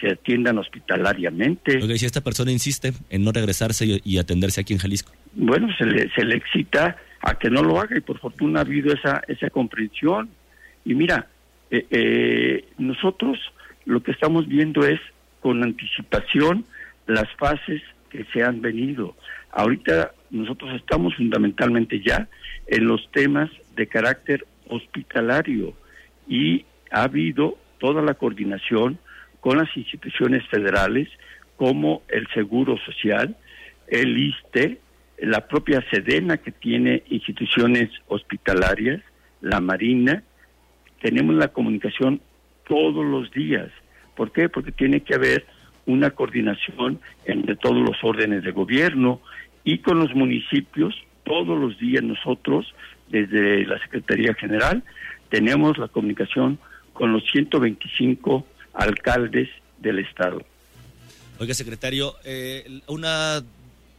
se 0.00 0.10
atiendan 0.10 0.58
hospitalariamente. 0.58 1.80
Si 1.98 2.06
esta 2.06 2.22
persona 2.22 2.50
insiste 2.50 2.92
en 3.08 3.24
no 3.24 3.32
regresarse 3.32 4.00
y, 4.02 4.18
atenderse 4.18 4.60
aquí 4.60 4.72
en 4.72 4.78
Jalisco. 4.78 5.12
Bueno, 5.34 5.68
se 5.78 5.86
le, 5.86 6.10
se 6.10 6.24
le 6.24 6.36
excita 6.36 6.96
a 7.20 7.34
que 7.34 7.50
no 7.50 7.62
lo 7.62 7.80
haga 7.80 7.96
y 7.96 8.00
por 8.00 8.18
fortuna 8.18 8.60
ha 8.60 8.62
habido 8.62 8.92
esa, 8.92 9.22
esa 9.28 9.50
comprensión. 9.50 10.30
Y 10.84 10.94
mira, 10.94 11.28
eh, 11.70 11.86
eh, 11.90 12.64
nosotros 12.78 13.38
lo 13.84 14.02
que 14.02 14.12
estamos 14.12 14.46
viendo 14.48 14.86
es 14.86 15.00
con 15.40 15.62
anticipación 15.62 16.64
las 17.06 17.28
fases 17.36 17.82
que 18.10 18.24
se 18.32 18.42
han 18.42 18.60
venido. 18.60 19.16
Ahorita 19.52 20.12
nosotros 20.30 20.74
estamos 20.74 21.14
fundamentalmente 21.16 22.00
ya 22.00 22.28
en 22.66 22.86
los 22.86 23.10
temas 23.10 23.50
de 23.74 23.86
carácter 23.86 24.46
hospitalario 24.68 25.74
y 26.28 26.64
ha 26.90 27.04
habido 27.04 27.58
toda 27.78 28.02
la 28.02 28.14
coordinación 28.14 28.98
con 29.40 29.58
las 29.58 29.74
instituciones 29.76 30.46
federales 30.48 31.08
como 31.56 32.02
el 32.08 32.26
Seguro 32.28 32.76
Social, 32.78 33.36
el 33.88 34.16
ISTE, 34.16 34.78
la 35.18 35.46
propia 35.46 35.84
Sedena 35.90 36.36
que 36.38 36.52
tiene 36.52 37.02
instituciones 37.08 37.90
hospitalarias, 38.08 39.02
la 39.40 39.60
Marina, 39.60 40.22
tenemos 41.00 41.34
la 41.34 41.48
comunicación 41.48 42.20
todos 42.68 43.04
los 43.04 43.30
días. 43.32 43.70
¿Por 44.16 44.32
qué? 44.32 44.48
Porque 44.48 44.72
tiene 44.72 45.00
que 45.00 45.14
haber 45.14 45.46
una 45.86 46.10
coordinación 46.10 47.00
entre 47.24 47.56
todos 47.56 47.78
los 47.78 47.96
órdenes 48.02 48.44
de 48.44 48.52
gobierno 48.52 49.20
y 49.64 49.78
con 49.78 49.98
los 49.98 50.14
municipios, 50.14 50.94
todos 51.24 51.58
los 51.58 51.78
días 51.78 52.02
nosotros, 52.02 52.72
desde 53.08 53.66
la 53.66 53.78
Secretaría 53.80 54.34
General, 54.34 54.82
tenemos 55.28 55.78
la 55.78 55.88
comunicación 55.88 56.58
con 56.92 57.12
los 57.12 57.24
125 57.30 58.46
alcaldes 58.74 59.48
del 59.78 60.00
Estado. 60.00 60.42
Oiga, 61.38 61.54
secretario, 61.54 62.14
eh, 62.24 62.80
una 62.86 63.42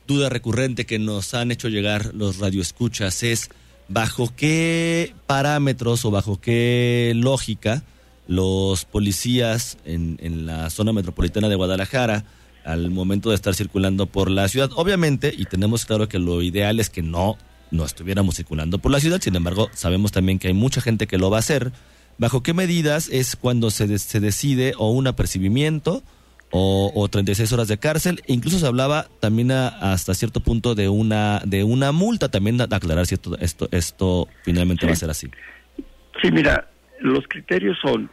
duda 0.07 0.29
recurrente 0.29 0.85
que 0.85 0.99
nos 0.99 1.33
han 1.33 1.51
hecho 1.51 1.69
llegar 1.69 2.13
los 2.13 2.39
radioescuchas 2.39 3.23
es 3.23 3.49
bajo 3.91 4.33
qué 4.35 5.13
parámetros 5.27 6.05
o 6.05 6.11
bajo 6.11 6.39
qué 6.39 7.13
lógica 7.15 7.83
los 8.27 8.85
policías 8.85 9.77
en, 9.85 10.17
en 10.21 10.45
la 10.45 10.69
zona 10.69 10.93
metropolitana 10.93 11.49
de 11.49 11.55
Guadalajara 11.55 12.23
al 12.63 12.91
momento 12.91 13.29
de 13.29 13.35
estar 13.35 13.55
circulando 13.55 14.05
por 14.05 14.29
la 14.29 14.47
ciudad. 14.47 14.69
Obviamente, 14.75 15.33
y 15.35 15.45
tenemos 15.45 15.85
claro 15.85 16.07
que 16.07 16.19
lo 16.19 16.41
ideal 16.41 16.79
es 16.79 16.89
que 16.89 17.01
no, 17.01 17.37
no 17.71 17.85
estuviéramos 17.85 18.35
circulando 18.35 18.77
por 18.77 18.91
la 18.91 18.99
ciudad, 18.99 19.21
sin 19.21 19.35
embargo, 19.35 19.69
sabemos 19.73 20.11
también 20.11 20.39
que 20.39 20.47
hay 20.47 20.53
mucha 20.53 20.81
gente 20.81 21.07
que 21.07 21.17
lo 21.17 21.29
va 21.29 21.37
a 21.37 21.39
hacer 21.39 21.71
¿Bajo 22.21 22.43
qué 22.43 22.53
medidas 22.53 23.09
es 23.11 23.35
cuando 23.35 23.71
se, 23.71 23.97
se 23.97 24.19
decide 24.19 24.73
o 24.77 24.91
un 24.91 25.07
apercibimiento 25.07 26.03
o, 26.51 26.91
o, 26.93 27.07
36 27.07 27.51
horas 27.53 27.67
de 27.67 27.77
cárcel? 27.77 28.21
Incluso 28.27 28.59
se 28.59 28.67
hablaba 28.67 29.07
también 29.19 29.51
hasta 29.51 30.13
cierto 30.13 30.39
punto 30.41 30.75
de 30.75 30.89
una 30.89 31.41
de 31.45 31.63
una 31.63 31.91
multa, 31.91 32.29
también 32.29 32.61
aclarar 32.61 33.05
si 33.05 33.15
esto, 33.15 33.37
esto, 33.39 33.67
esto 33.71 34.27
finalmente 34.43 34.85
va 34.85 34.93
a 34.93 34.95
ser 34.95 35.09
así. 35.09 35.29
Sí, 36.21 36.31
mira, 36.31 36.69
los 36.99 37.27
criterios 37.27 37.77
son 37.81 38.09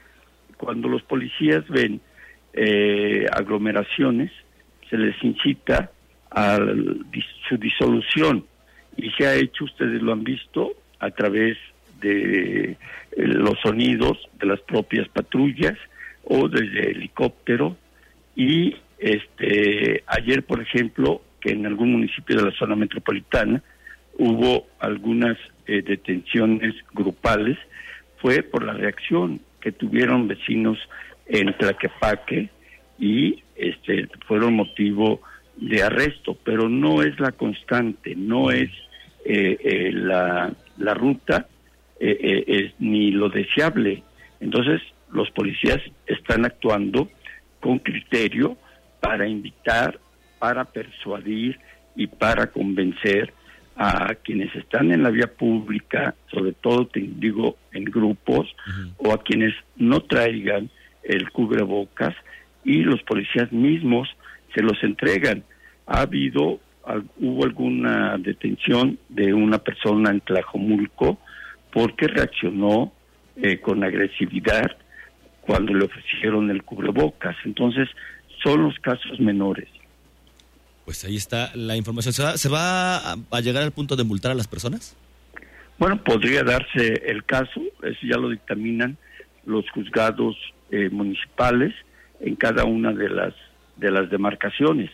cuando 0.57 0.89
los 0.89 1.03
policías 1.03 1.67
ven 1.69 2.01
eh, 2.53 3.27
aglomeraciones, 3.33 4.31
se 4.91 4.97
les 4.97 5.15
incita 5.23 5.91
a 6.31 6.59
su 7.49 7.57
disolución 7.57 8.45
y 8.97 9.11
se 9.11 9.27
ha 9.27 9.35
hecho, 9.35 9.65
ustedes 9.65 10.03
lo 10.03 10.13
han 10.13 10.25
visto, 10.25 10.73
a 10.99 11.11
través 11.11 11.57
de 12.01 12.71
eh, 12.73 12.77
los 13.17 13.59
sonidos 13.61 14.19
de 14.41 14.47
las 14.47 14.61
propias 14.61 15.09
patrullas 15.09 15.77
o 16.25 16.49
desde 16.49 16.91
helicóptero 16.91 17.77
y 18.39 18.77
este 18.99 20.05
ayer 20.07 20.45
por 20.45 20.63
ejemplo 20.63 21.23
que 21.41 21.51
en 21.51 21.67
algún 21.67 21.93
municipio 21.93 22.37
de 22.37 22.45
la 22.45 22.53
zona 22.53 22.77
metropolitana 22.77 23.63
hubo 24.17 24.67
algunas 24.79 25.37
eh, 25.67 25.83
detenciones 25.83 26.75
grupales 26.93 27.59
fue 28.19 28.43
por 28.43 28.65
la 28.65 28.73
reacción 28.73 29.41
que 29.61 29.73
tuvieron 29.73 30.29
vecinos 30.29 30.79
en 31.27 31.53
Tlaquepaque 31.59 32.49
y 32.99 33.43
este 33.57 34.09
fueron 34.27 34.55
motivo 34.55 35.21
de 35.57 35.83
arresto 35.83 36.39
pero 36.45 36.69
no 36.69 37.03
es 37.03 37.19
la 37.19 37.33
constante 37.33 38.15
no 38.15 38.53
es 38.53 38.71
eh, 39.25 39.91
la, 39.93 40.53
la 40.79 40.95
ruta 40.95 41.49
eh, 42.01 42.17
eh, 42.21 42.45
es 42.47 42.75
ni 42.79 43.11
lo 43.11 43.29
deseable. 43.29 44.05
Entonces, 44.41 44.81
los 45.11 45.29
policías 45.33 45.81
están 46.07 46.45
actuando 46.45 47.09
con 47.61 47.79
criterio 47.79 48.57
para 49.01 49.27
invitar, 49.27 49.99
para 50.39 50.65
persuadir 50.65 51.59
y 51.97 52.07
para 52.07 52.49
convencer 52.49 53.33
a 53.77 54.15
quienes 54.17 54.55
están 54.57 54.91
en 54.91 55.05
la 55.05 55.11
vía 55.11 55.33
pública, 55.33 56.15
sobre 56.33 56.53
todo 56.53 56.87
te 56.89 57.01
digo 57.01 57.57
en 57.73 57.85
grupos, 57.85 58.49
o 58.97 59.13
a 59.13 59.23
quienes 59.23 59.55
no 59.77 60.01
traigan 60.01 60.69
el 61.05 61.31
cubrebocas 61.31 62.15
y 62.65 62.83
los 62.83 63.03
policías 63.05 63.53
mismos 63.53 64.09
se 64.55 64.63
los 64.63 64.83
entregan. 64.83 65.45
Ha 65.87 66.03
habido, 66.03 66.61
hubo 67.21 67.45
alguna 67.45 68.19
detención 68.19 68.99
de 69.09 69.33
una 69.33 69.59
persona 69.59 70.11
en 70.11 70.21
Tlajomulco 70.21 71.19
porque 71.73 72.09
reaccionó 72.09 72.93
eh, 73.37 73.61
con 73.61 73.85
agresividad 73.85 74.77
cuando 75.49 75.73
le 75.73 75.87
ofrecieron 75.87 76.51
el 76.51 76.63
cubrebocas. 76.63 77.35
Entonces, 77.47 77.89
son 78.45 78.65
los 78.65 78.79
casos 78.81 79.19
menores. 79.19 79.67
Pues 80.85 81.07
ahí 81.07 81.17
está 81.17 81.51
la 81.55 81.75
información. 81.75 82.13
¿Se 82.13 82.49
va, 82.51 83.13
a, 83.13 83.41
llegar 83.41 83.63
al 83.63 83.73
punto 83.73 83.97
de 83.97 84.05
multar 84.05 84.31
a 84.31 84.35
las 84.35 84.47
personas? 84.47 84.95
Bueno, 85.79 86.05
podría 86.05 86.45
darse 86.45 87.03
el 87.07 87.25
caso, 87.25 87.63
eso 87.83 87.99
ya 88.03 88.19
lo 88.19 88.29
dictaminan 88.29 88.99
los 89.47 89.65
juzgados 89.71 90.37
eh, 90.71 90.91
municipales 90.91 91.75
en 92.21 92.37
cada 92.37 92.65
una 92.65 92.93
de 92.93 93.09
las 93.09 93.33
de 93.79 93.91
las 93.91 94.11
demarcaciones. 94.11 94.91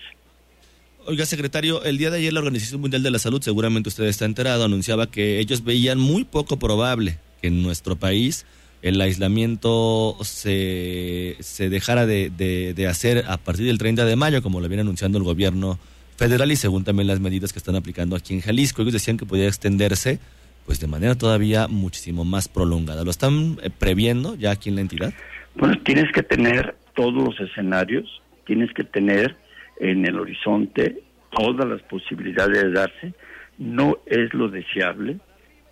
Oiga, 1.07 1.27
secretario, 1.27 1.83
el 1.83 1.99
día 1.99 2.11
de 2.11 2.19
ayer 2.19 2.33
la 2.33 2.41
Organización 2.41 2.81
Mundial 2.81 3.03
de 3.03 3.11
la 3.11 3.19
Salud, 3.19 3.43
seguramente 3.43 3.89
usted 3.89 4.05
está 4.05 4.25
enterado, 4.25 4.65
anunciaba 4.65 5.11
que 5.11 5.41
ellos 5.41 5.65
veían 5.65 5.99
muy 5.99 6.23
poco 6.23 6.61
probable 6.61 7.19
que 7.41 7.49
en 7.49 7.63
nuestro 7.63 7.97
país 7.97 8.47
el 8.85 9.01
aislamiento 9.01 10.15
se, 10.21 11.37
se 11.41 11.71
dejara 11.71 12.05
de, 12.05 12.29
de, 12.29 12.87
hacer 12.87 13.25
a 13.27 13.39
partir 13.39 13.65
del 13.65 13.79
30 13.79 14.05
de 14.05 14.15
mayo, 14.15 14.43
como 14.43 14.61
lo 14.61 14.69
viene 14.69 14.83
anunciando 14.83 15.17
el 15.17 15.25
gobierno 15.25 15.79
federal 16.19 16.53
y 16.53 16.57
según 16.57 16.85
también 16.85 17.07
las 17.07 17.19
medidas 17.19 17.55
que 17.55 17.59
están 17.59 17.77
aplicando 17.77 18.15
aquí 18.15 18.35
en 18.35 18.43
Jalisco. 18.43 18.83
Ellos 18.83 18.93
decían 18.93 19.17
que 19.17 19.25
podía 19.25 19.47
extenderse 19.47 20.19
pues 20.67 20.81
de 20.81 20.87
manera 20.87 21.15
todavía 21.15 21.67
muchísimo 21.67 22.27
más 22.27 22.47
prolongada. 22.49 23.05
¿Lo 23.05 23.11
están 23.11 23.57
eh, 23.63 23.71
previendo 23.71 24.35
ya 24.35 24.51
aquí 24.51 24.69
en 24.69 24.75
la 24.75 24.83
entidad? 24.83 25.15
Bueno, 25.55 25.79
tienes 25.83 26.13
que 26.13 26.23
tener 26.23 26.77
todos 26.95 27.25
los 27.25 27.41
escenarios, 27.41 28.21
tienes 28.45 28.71
que 28.75 28.85
tener 28.85 29.35
en 29.81 30.05
el 30.05 30.21
horizonte 30.21 31.01
todas 31.31 31.67
las 31.67 31.81
posibilidades 31.85 32.65
de 32.65 32.71
darse. 32.71 33.15
No 33.57 33.97
es 34.05 34.35
lo 34.35 34.49
deseable, 34.49 35.21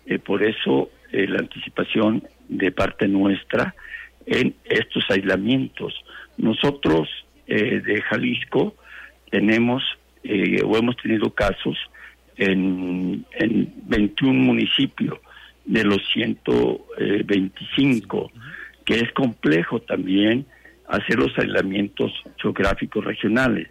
eh, 0.07 0.17
por 0.17 0.41
eso 0.41 0.89
eh, 1.11 1.27
la 1.27 1.41
anticipación 1.41 2.23
de 2.57 2.71
parte 2.71 3.07
nuestra 3.07 3.75
en 4.25 4.55
estos 4.65 5.05
aislamientos. 5.09 5.93
Nosotros 6.37 7.07
eh, 7.47 7.81
de 7.81 8.01
Jalisco 8.01 8.75
tenemos 9.29 9.83
o 10.65 10.77
hemos 10.77 10.95
tenido 10.97 11.31
casos 11.31 11.77
en, 12.37 13.25
en 13.33 13.73
21 13.87 14.33
municipios 14.33 15.19
de 15.65 15.83
los 15.83 16.01
125, 16.13 18.31
que 18.85 18.95
es 18.95 19.11
complejo 19.11 19.81
también 19.81 20.45
hacer 20.87 21.19
los 21.19 21.37
aislamientos 21.37 22.13
geográficos 22.37 23.03
regionales 23.03 23.67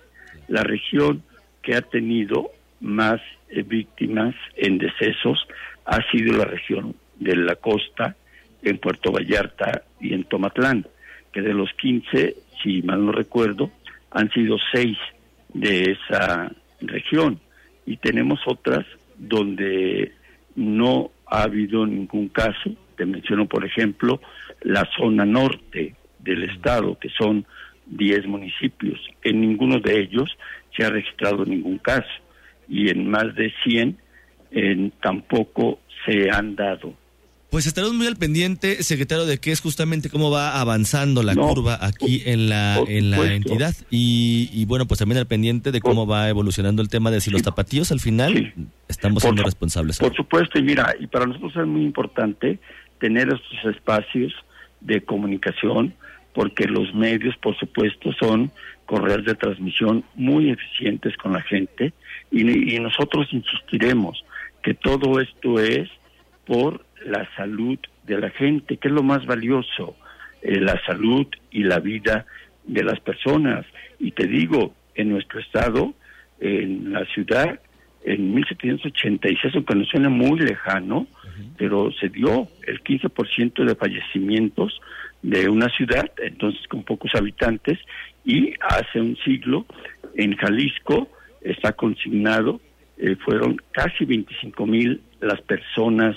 la 0.49 0.63
región 0.63 1.23
que 1.63 1.75
ha 1.75 1.83
tenido 1.83 2.51
más 2.81 3.21
eh, 3.49 3.63
víctimas 3.63 4.35
en 4.57 4.79
decesos 4.79 5.47
ha 5.85 6.01
sido 6.11 6.37
la 6.37 6.45
región 6.45 6.95
de 7.19 7.37
la 7.37 7.57
costa, 7.57 8.17
en 8.63 8.79
Puerto 8.79 9.13
Vallarta 9.13 9.83
y 10.01 10.15
en 10.15 10.25
Tomatlán, 10.25 10.87
que 11.33 11.43
de 11.43 11.55
los 11.55 11.73
15, 11.75 12.37
si 12.63 12.83
mal 12.83 13.05
no 13.05 13.13
recuerdo, 13.13 13.71
han 14.11 14.31
sido 14.31 14.57
seis 14.73 14.97
de 15.53 15.93
esa 15.93 16.53
región 16.81 17.41
y 17.87 17.97
tenemos 17.97 18.41
otras 18.47 18.85
donde 19.17 20.13
no 20.55 21.11
ha 21.27 21.43
habido 21.45 21.87
ningún 21.87 22.29
caso. 22.29 22.75
Te 22.97 23.07
menciono, 23.07 23.47
por 23.47 23.65
ejemplo, 23.65 24.21
la 24.63 24.89
zona 24.97 25.25
norte 25.25 25.95
del 26.19 26.45
estado, 26.45 26.99
que 26.99 27.09
son 27.09 27.45
10 27.87 28.27
municipios. 28.27 29.01
En 29.23 29.41
ninguno 29.41 29.81
de 29.81 30.01
ellos 30.01 30.31
se 30.77 30.85
ha 30.85 30.91
registrado 30.91 31.45
ningún 31.45 31.79
caso 31.79 32.11
y 32.69 32.91
en 32.91 33.11
más 33.11 33.35
de 33.35 33.53
100 33.65 33.99
tampoco 35.01 35.81
se 36.05 36.31
han 36.31 36.55
dado. 36.55 36.95
Pues 37.53 37.67
estaremos 37.67 37.95
muy 37.95 38.07
al 38.07 38.17
pendiente, 38.17 38.83
secretario, 38.83 39.27
de 39.27 39.39
qué 39.39 39.53
es 39.53 39.61
justamente 39.61 40.09
cómo 40.09 40.31
va 40.31 40.59
avanzando 40.59 41.23
la 41.23 41.35
curva 41.35 41.77
aquí 41.83 42.23
en 42.25 42.49
la 42.49 42.79
en 42.89 43.11
la 43.11 43.35
entidad. 43.35 43.75
Y, 43.91 44.65
bueno, 44.65 44.87
pues 44.87 45.01
también 45.01 45.19
al 45.19 45.27
pendiente 45.27 45.71
de 45.71 45.83
cómo 45.83 46.07
va 46.07 46.31
evolucionando 46.31 46.81
el 46.81 46.89
tema 46.89 47.11
de 47.11 47.21
si 47.21 47.31
los 47.31 47.43
tapatíos 47.43 47.93
al 47.93 48.01
final 48.01 48.55
estamos 48.89 49.23
siendo 49.23 49.43
responsables. 49.43 49.99
Por 49.99 50.17
supuesto, 50.17 50.59
y 50.59 50.63
mira, 50.63 50.95
y 50.99 51.07
para 51.09 51.27
nosotros 51.27 51.55
es 51.55 51.67
muy 51.67 51.83
importante 51.83 52.59
tener 52.99 53.29
estos 53.29 53.71
espacios 53.71 54.33
de 54.81 55.03
comunicación 55.03 55.95
porque 56.33 56.65
los 56.65 56.95
medios, 56.95 57.37
por 57.37 57.55
supuesto, 57.59 58.15
son 58.19 58.51
correos 58.87 59.27
de 59.27 59.35
transmisión 59.35 60.07
muy 60.15 60.49
eficientes 60.49 61.15
con 61.19 61.35
la 61.35 61.43
gente 61.43 61.93
y, 62.31 62.75
y 62.75 62.81
nosotros 62.81 63.29
insistiremos 63.31 64.25
que 64.63 64.73
todo 64.73 65.21
esto 65.21 65.61
es 65.61 65.91
por 66.47 66.83
la 67.07 67.29
salud 67.37 67.79
de 68.05 68.19
la 68.19 68.31
gente, 68.31 68.77
que 68.77 68.89
es 68.89 68.95
lo 68.95 69.03
más 69.03 69.25
valioso, 69.27 69.97
eh, 70.43 70.61
la 70.61 70.81
salud 70.85 71.27
y 71.51 71.65
la 71.65 71.79
vida 71.79 72.27
de 72.65 72.83
las 72.85 73.01
personas. 73.01 73.67
Y 73.99 74.13
te 74.13 74.27
digo, 74.27 74.75
en 74.95 75.11
nuestro 75.11 75.41
estado, 75.41 75.95
en 76.41 76.93
la 76.93 77.05
ciudad, 77.07 77.61
en 78.05 78.35
1786, 78.35 79.55
aunque 79.55 79.75
no 79.75 79.85
suena 79.85 80.09
muy 80.09 80.41
lejano, 80.41 81.07
pero 81.57 81.93
se 81.93 82.09
dio 82.09 82.49
el 82.67 82.83
15% 82.83 83.65
de 83.65 83.75
fallecimientos 83.75 84.81
de 85.23 85.49
una 85.49 85.69
ciudad, 85.69 86.11
entonces 86.19 86.67
con 86.67 86.83
pocos 86.83 87.15
habitantes, 87.15 87.79
y 88.25 88.55
hace 88.61 89.01
un 89.01 89.17
siglo 89.25 89.67
en 90.17 90.37
Jalisco 90.37 91.09
está 91.41 91.73
consignado, 91.73 92.61
eh, 92.99 93.17
fueron 93.25 93.61
casi 93.71 94.05
25 94.05 94.67
mil 94.67 95.01
las 95.21 95.41
personas 95.43 96.17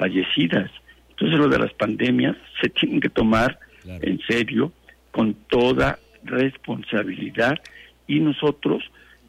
fallecidas. 0.00 0.70
Entonces 1.10 1.38
lo 1.38 1.48
de 1.48 1.58
las 1.58 1.72
pandemias 1.74 2.34
se 2.62 2.70
tienen 2.70 3.00
que 3.00 3.10
tomar 3.10 3.58
en 3.84 4.20
serio, 4.28 4.72
con 5.10 5.34
toda 5.48 5.98
responsabilidad 6.24 7.58
y 8.06 8.20
nosotros 8.20 8.82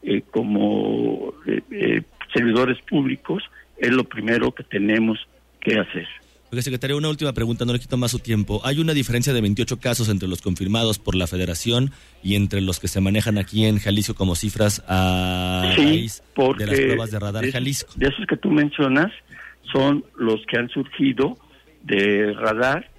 eh, 0.04 0.22
como 0.32 1.34
eh, 1.48 1.62
eh, 1.72 2.02
servidores 2.34 2.78
públicos 2.90 3.44
es 3.78 3.92
lo 3.92 4.04
primero 4.04 4.52
que 4.52 4.64
tenemos 4.64 5.20
que 5.60 5.80
hacer. 5.80 6.08
Oiga, 6.52 6.62
secretario, 6.64 6.98
una 6.98 7.08
última 7.08 7.32
pregunta, 7.32 7.64
no 7.64 7.72
le 7.72 7.80
quito 7.80 7.96
más 7.96 8.12
su 8.12 8.20
tiempo. 8.20 8.62
¿Hay 8.66 8.80
una 8.80 8.94
diferencia 8.94 9.32
de 9.32 9.40
28 9.40 9.80
casos 9.80 10.10
entre 10.10 10.28
los 10.28 10.42
confirmados 10.42 11.00
por 11.00 11.16
la 11.16 11.26
federación 11.26 11.92
y 12.22 12.36
entre 12.36 12.60
los 12.60 12.80
que 12.80 12.90
se 12.90 13.00
manejan 13.00 13.38
aquí 13.38 13.66
en 13.66 13.80
Jalisco 13.80 14.16
como 14.16 14.36
cifras 14.36 14.84
a 14.88 15.74
raíz 15.78 16.22
de 16.58 16.66
las 16.66 16.80
pruebas 16.80 17.12
de 17.12 17.20
radar 17.20 17.50
Jalisco? 17.50 17.94
De 17.96 18.08
esos 18.08 18.26
que 18.28 18.36
tú 18.36 18.52
mencionas, 18.52 19.14
son 19.72 20.04
los 20.18 20.46
que 20.46 20.58
han 20.58 20.70
surgido 20.70 21.38
de 21.84 22.34
radar, 22.34 22.90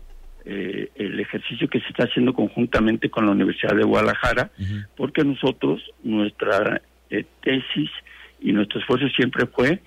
eh, 0.45 0.91
el 0.97 1.21
ejercicio 1.21 1.69
que 1.69 1.81
se 1.81 1.89
está 1.89 2.05
haciendo 2.05 2.35
conjuntamente 2.35 3.11
con 3.11 3.27
la 3.27 3.33
Universidad 3.33 3.77
de 3.77 3.85
Guadalajara, 3.85 4.51
porque 4.97 5.25
nosotros, 5.25 5.81
nuestra 6.03 6.83
eh, 7.11 7.25
tesis 7.43 7.91
y 8.41 8.53
nuestro 8.53 8.81
esfuerzo 8.81 9.09
siempre 9.11 9.47
fue 9.47 9.81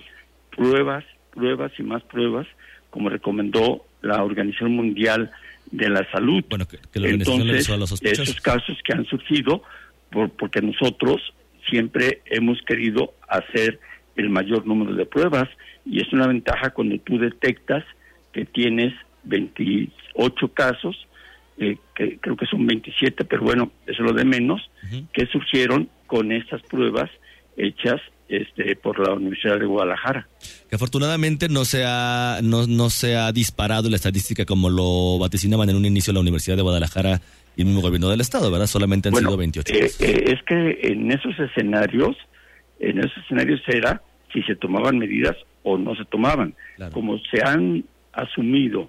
pruebas, 0.54 1.04
pruebas 1.34 1.72
y 1.78 1.82
más 1.82 2.02
pruebas, 2.04 2.46
como 2.90 3.10
recomendó 3.10 3.84
la 4.00 4.22
Organización 4.22 4.72
Mundial 4.72 5.30
de 5.70 5.90
la 5.90 6.10
Salud. 6.10 6.44
Bueno, 6.48 6.66
que, 6.66 6.78
la 6.98 7.08
Entonces, 7.08 7.68
a 7.68 7.76
los 7.76 8.00
esos 8.00 8.40
casos 8.40 8.78
que 8.82 8.94
han 8.94 9.04
surgido, 9.04 9.62
por, 10.10 10.30
porque 10.30 10.62
nosotros 10.62 11.20
siempre 11.68 12.22
hemos 12.26 12.60
querido 12.62 13.14
hacer 13.28 13.78
el 14.16 14.30
mayor 14.30 14.66
número 14.66 14.94
de 14.94 15.06
pruebas 15.06 15.48
y 15.84 16.00
es 16.00 16.12
una 16.12 16.26
ventaja 16.26 16.70
cuando 16.70 16.98
tú 16.98 17.18
detectas 17.18 17.84
que 18.32 18.44
tienes 18.44 18.92
28 19.24 20.48
casos, 20.52 20.96
eh, 21.58 21.76
que 21.94 22.18
creo 22.18 22.36
que 22.36 22.46
son 22.46 22.66
27, 22.66 23.24
pero 23.24 23.42
bueno, 23.42 23.70
eso 23.86 24.02
es 24.02 24.10
lo 24.10 24.12
de 24.12 24.24
menos, 24.24 24.60
que 25.12 25.26
surgieron 25.26 25.88
con 26.06 26.32
estas 26.32 26.62
pruebas 26.62 27.10
hechas 27.56 28.00
este, 28.28 28.76
por 28.76 28.98
la 28.98 29.14
Universidad 29.14 29.58
de 29.58 29.66
Guadalajara. 29.66 30.28
Que 30.68 30.76
afortunadamente 30.76 31.48
no 31.48 31.64
se 31.64 31.84
ha, 31.86 32.40
no, 32.42 32.66
no 32.66 32.90
se 32.90 33.16
ha 33.16 33.32
disparado 33.32 33.88
la 33.88 33.96
estadística 33.96 34.44
como 34.44 34.68
lo 34.68 35.18
vaticinaban 35.18 35.70
en 35.70 35.76
un 35.76 35.84
inicio 35.84 36.12
la 36.12 36.20
Universidad 36.20 36.56
de 36.56 36.62
Guadalajara 36.62 37.20
y 37.56 37.62
el 37.62 37.66
mismo 37.66 37.82
gobierno 37.82 38.10
del 38.10 38.20
Estado, 38.20 38.50
¿verdad? 38.50 38.66
Solamente 38.66 39.08
han 39.08 39.14
sido 39.14 39.36
28. 39.36 39.72
Eh, 39.72 39.90
eh, 40.00 40.24
es 40.26 40.42
que 40.42 40.78
en 40.82 41.10
esos 41.10 41.38
escenarios, 41.38 42.16
en 42.80 42.98
esos 42.98 43.16
escenarios 43.24 43.60
era 43.66 44.02
si 44.32 44.42
se 44.42 44.56
tomaban 44.56 44.98
medidas 44.98 45.36
o 45.62 45.78
no 45.78 45.94
se 45.94 46.04
tomaban. 46.04 46.54
Como 46.92 47.18
se 47.30 47.42
han 47.42 47.84
asumido 48.12 48.88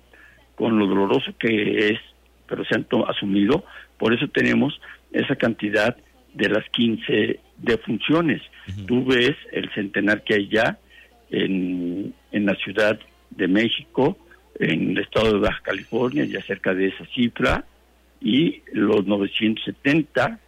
con 0.56 0.80
lo 0.80 0.88
doloroso 0.88 1.34
que 1.40 1.90
es, 1.90 2.00
pero 2.48 2.64
se 2.66 2.76
han 2.76 2.88
asumido, 3.08 3.64
por 3.98 4.14
eso 4.14 4.28
tenemos 4.28 4.80
esa 5.12 5.36
cantidad 5.36 5.96
de 6.34 6.50
las 6.50 6.68
15 6.70 7.40
defunciones. 7.58 8.42
Tú 8.86 9.06
ves 9.06 9.36
el 9.52 9.70
centenar 9.74 10.24
que 10.24 10.36
hay 10.36 10.48
ya 10.50 10.78
en, 11.30 12.14
en 12.32 12.46
la 12.46 12.56
Ciudad 12.56 13.00
de 13.32 13.48
México, 13.48 14.18
en 14.60 14.92
el 14.92 15.00
estado 15.00 15.34
de 15.34 15.40
Baja 15.40 15.62
California, 15.64 16.26
ya 16.26 16.42
cerca 16.42 16.74
de 16.74 16.88
esa 16.88 17.06
cifra, 17.08 17.66
y 18.22 18.62
los 18.74 19.06
970 19.06 20.40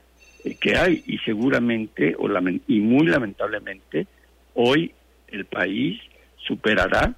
eh, 0.44 0.58
que 0.60 0.76
hay, 0.76 1.04
y 1.06 1.18
seguramente, 1.20 2.16
o 2.18 2.28
y 2.68 2.80
muy 2.80 3.08
lamentablemente, 3.08 4.08
hoy 4.54 4.94
el 5.28 5.46
país 5.46 6.00
superará 6.48 7.16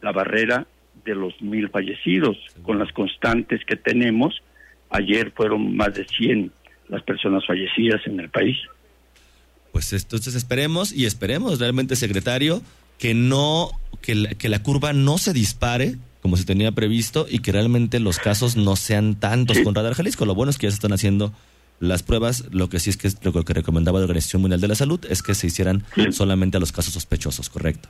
la 0.00 0.12
barrera 0.12 0.66
de 1.04 1.14
los 1.14 1.40
mil 1.40 1.68
fallecidos 1.70 2.36
con 2.62 2.78
las 2.78 2.92
constantes 2.92 3.64
que 3.64 3.76
tenemos. 3.76 4.42
Ayer 4.90 5.32
fueron 5.34 5.76
más 5.76 5.94
de 5.94 6.06
100 6.06 6.52
las 6.88 7.02
personas 7.02 7.44
fallecidas 7.46 8.00
en 8.06 8.20
el 8.20 8.30
país. 8.30 8.56
Pues 9.72 9.92
entonces 9.92 10.34
esperemos 10.34 10.92
y 10.92 11.06
esperemos 11.06 11.58
realmente, 11.58 11.96
secretario, 11.96 12.62
que 12.98 13.14
no 13.14 13.70
que 14.02 14.14
la, 14.14 14.30
que 14.30 14.48
la 14.48 14.62
curva 14.62 14.92
no 14.92 15.18
se 15.18 15.32
dispare 15.32 15.96
como 16.22 16.36
se 16.36 16.44
tenía 16.44 16.72
previsto 16.72 17.26
y 17.28 17.38
que 17.38 17.52
realmente 17.52 18.00
los 18.00 18.18
casos 18.18 18.56
no 18.56 18.76
sean 18.76 19.14
tantos 19.14 19.58
con 19.60 19.74
Radar 19.74 19.94
Jalisco. 19.94 20.26
Lo 20.26 20.34
bueno 20.34 20.50
es 20.50 20.58
que 20.58 20.66
ya 20.66 20.70
se 20.70 20.76
están 20.76 20.92
haciendo 20.92 21.32
las 21.80 22.02
pruebas, 22.02 22.44
lo 22.50 22.68
que 22.68 22.80
sí 22.80 22.90
es 22.90 22.96
que 22.96 23.10
lo 23.22 23.44
que 23.44 23.54
recomendaba 23.54 23.98
la 23.98 24.04
Organización 24.04 24.42
Mundial 24.42 24.60
de 24.60 24.68
la 24.68 24.74
Salud 24.74 25.00
es 25.08 25.22
que 25.22 25.34
se 25.34 25.46
hicieran 25.46 25.84
solamente 26.10 26.56
a 26.56 26.60
los 26.60 26.72
casos 26.72 26.94
sospechosos, 26.94 27.48
¿correcto? 27.48 27.88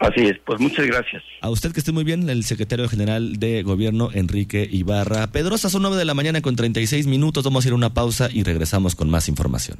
Así 0.00 0.22
es, 0.22 0.38
pues 0.46 0.58
muchas 0.58 0.86
gracias. 0.86 1.22
A 1.42 1.50
usted 1.50 1.72
que 1.72 1.80
esté 1.80 1.92
muy 1.92 2.04
bien, 2.04 2.30
el 2.30 2.44
secretario 2.44 2.88
general 2.88 3.36
de 3.38 3.62
Gobierno, 3.62 4.08
Enrique 4.14 4.66
Ibarra 4.70 5.26
Pedrosa, 5.26 5.68
son 5.68 5.82
nueve 5.82 5.98
de 5.98 6.06
la 6.06 6.14
mañana 6.14 6.40
con 6.40 6.56
36 6.56 7.06
minutos, 7.06 7.44
vamos 7.44 7.64
a 7.64 7.68
ir 7.68 7.72
a 7.72 7.76
una 7.76 7.92
pausa 7.92 8.30
y 8.32 8.42
regresamos 8.42 8.94
con 8.94 9.10
más 9.10 9.28
información. 9.28 9.78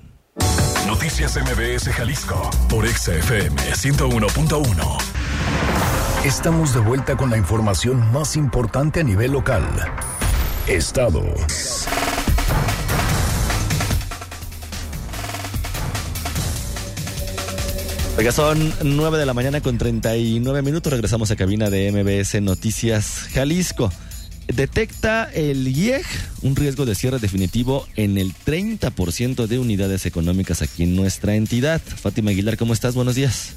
Noticias 0.87 1.39
MBS 1.39 1.89
Jalisco, 1.89 2.51
por 2.69 2.87
XFM 2.87 3.57
101.1. 3.57 4.99
Estamos 6.25 6.75
de 6.75 6.81
vuelta 6.81 7.17
con 7.17 7.31
la 7.31 7.39
información 7.39 8.13
más 8.13 8.37
importante 8.37 9.01
a 9.01 9.05
nivel 9.05 9.33
local. 9.33 9.65
Estados. 10.67 11.89
Son 18.29 18.73
9 18.85 19.19
de 19.19 19.27
la 19.27 19.35
mañana 19.35 19.61
con 19.61 19.77
39 19.77 20.63
minutos. 20.63 20.93
Regresamos 20.93 21.31
a 21.31 21.37
cabina 21.37 21.69
de 21.69 21.91
MBS 21.91 22.41
Noticias 22.43 23.29
Jalisco. 23.33 23.91
Detecta 24.47 25.25
el 25.33 25.67
IEG 25.67 26.05
un 26.43 26.55
riesgo 26.55 26.85
de 26.85 26.95
cierre 26.95 27.19
definitivo 27.19 27.89
en 27.97 28.19
el 28.19 28.33
30% 28.35 29.47
de 29.47 29.59
unidades 29.59 30.07
económicas 30.07 30.61
aquí 30.61 30.85
en 30.85 30.95
nuestra 30.95 31.35
entidad. 31.35 31.81
Fátima 31.81 32.31
Aguilar, 32.31 32.57
¿cómo 32.57 32.73
estás? 32.73 32.95
Buenos 32.95 33.17
días. 33.17 33.57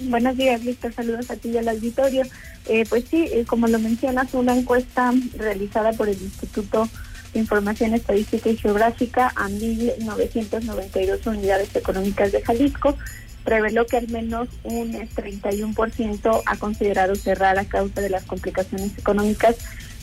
Buenos 0.00 0.36
días, 0.36 0.62
Víctor. 0.62 0.92
Saludos 0.92 1.30
a 1.30 1.36
ti 1.36 1.48
y 1.48 1.56
al 1.56 1.68
auditorio. 1.68 2.24
Eh, 2.66 2.84
pues 2.88 3.04
sí, 3.10 3.24
eh, 3.32 3.46
como 3.46 3.66
lo 3.68 3.80
mencionas, 3.80 4.32
una 4.34 4.54
encuesta 4.54 5.12
realizada 5.36 5.92
por 5.94 6.08
el 6.08 6.20
Instituto 6.20 6.88
de 7.32 7.40
Información 7.40 7.94
Estadística 7.94 8.50
y 8.50 8.56
Geográfica 8.58 9.32
a 9.34 9.48
1.992 9.48 11.26
unidades 11.26 11.74
económicas 11.74 12.30
de 12.30 12.42
Jalisco 12.42 12.96
reveló 13.48 13.86
que 13.86 13.96
al 13.96 14.08
menos 14.08 14.48
un 14.64 14.92
31% 14.92 16.42
ha 16.44 16.56
considerado 16.56 17.14
cerrar 17.14 17.58
a 17.58 17.64
causa 17.64 18.00
de 18.00 18.10
las 18.10 18.24
complicaciones 18.24 18.96
económicas 18.98 19.56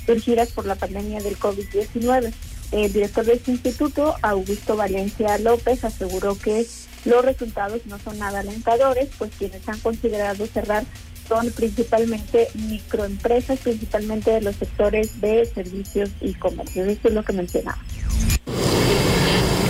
surgidas 0.05 0.51
por 0.51 0.65
la 0.65 0.75
pandemia 0.75 1.21
del 1.21 1.37
COVID-19. 1.37 2.33
El 2.71 2.93
director 2.93 3.25
de 3.25 3.33
este 3.33 3.51
instituto, 3.51 4.15
Augusto 4.21 4.75
Valencia 4.75 5.37
López, 5.37 5.83
aseguró 5.83 6.37
que 6.37 6.65
los 7.05 7.23
resultados 7.23 7.85
no 7.85 7.99
son 7.99 8.17
nada 8.19 8.39
alentadores, 8.39 9.09
pues 9.17 9.31
quienes 9.37 9.67
han 9.69 9.79
considerado 9.79 10.45
cerrar 10.47 10.83
son 11.27 11.51
principalmente 11.51 12.47
microempresas, 12.53 13.59
principalmente 13.59 14.31
de 14.31 14.41
los 14.41 14.55
sectores 14.55 15.21
de 15.21 15.45
servicios 15.45 16.09
y 16.21 16.33
comercio. 16.33 16.85
Eso 16.85 17.07
es 17.07 17.13
lo 17.13 17.23
que 17.23 17.33
mencionaba. 17.33 17.79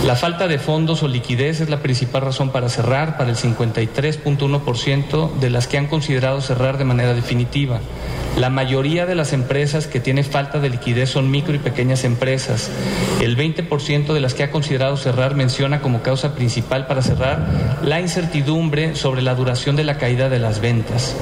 La 0.06 0.14
falta 0.14 0.46
de 0.46 0.60
fondos 0.60 1.02
o 1.02 1.08
liquidez 1.08 1.60
es 1.60 1.68
la 1.68 1.80
principal 1.82 2.22
razón 2.22 2.50
para 2.50 2.68
cerrar 2.68 3.16
para 3.16 3.30
el 3.30 3.36
53.1% 3.36 5.32
de 5.40 5.50
las 5.50 5.66
que 5.66 5.78
han 5.78 5.88
considerado 5.88 6.40
cerrar 6.40 6.78
de 6.78 6.84
manera 6.84 7.12
definitiva. 7.12 7.80
La 8.38 8.48
mayoría 8.48 9.04
de 9.04 9.16
las 9.16 9.32
empresas 9.32 9.88
que 9.88 9.98
tienen 9.98 10.24
falta 10.24 10.60
de 10.60 10.70
liquidez 10.70 11.10
son 11.10 11.28
micro 11.28 11.56
y 11.56 11.58
pequeñas 11.58 12.04
empresas. 12.04 12.70
El 13.20 13.36
20% 13.36 14.12
de 14.12 14.20
las 14.20 14.34
que 14.34 14.44
ha 14.44 14.52
considerado 14.52 14.96
cerrar 14.96 15.34
menciona 15.34 15.80
como 15.80 16.02
causa 16.02 16.36
principal 16.36 16.86
para 16.86 17.02
cerrar 17.02 17.44
la 17.82 18.00
incertidumbre 18.00 18.94
sobre 18.94 19.22
la 19.22 19.34
duración 19.34 19.74
de 19.74 19.82
la 19.82 19.98
caída 19.98 20.28
de 20.28 20.38
las 20.38 20.60
ventas. 20.60 21.16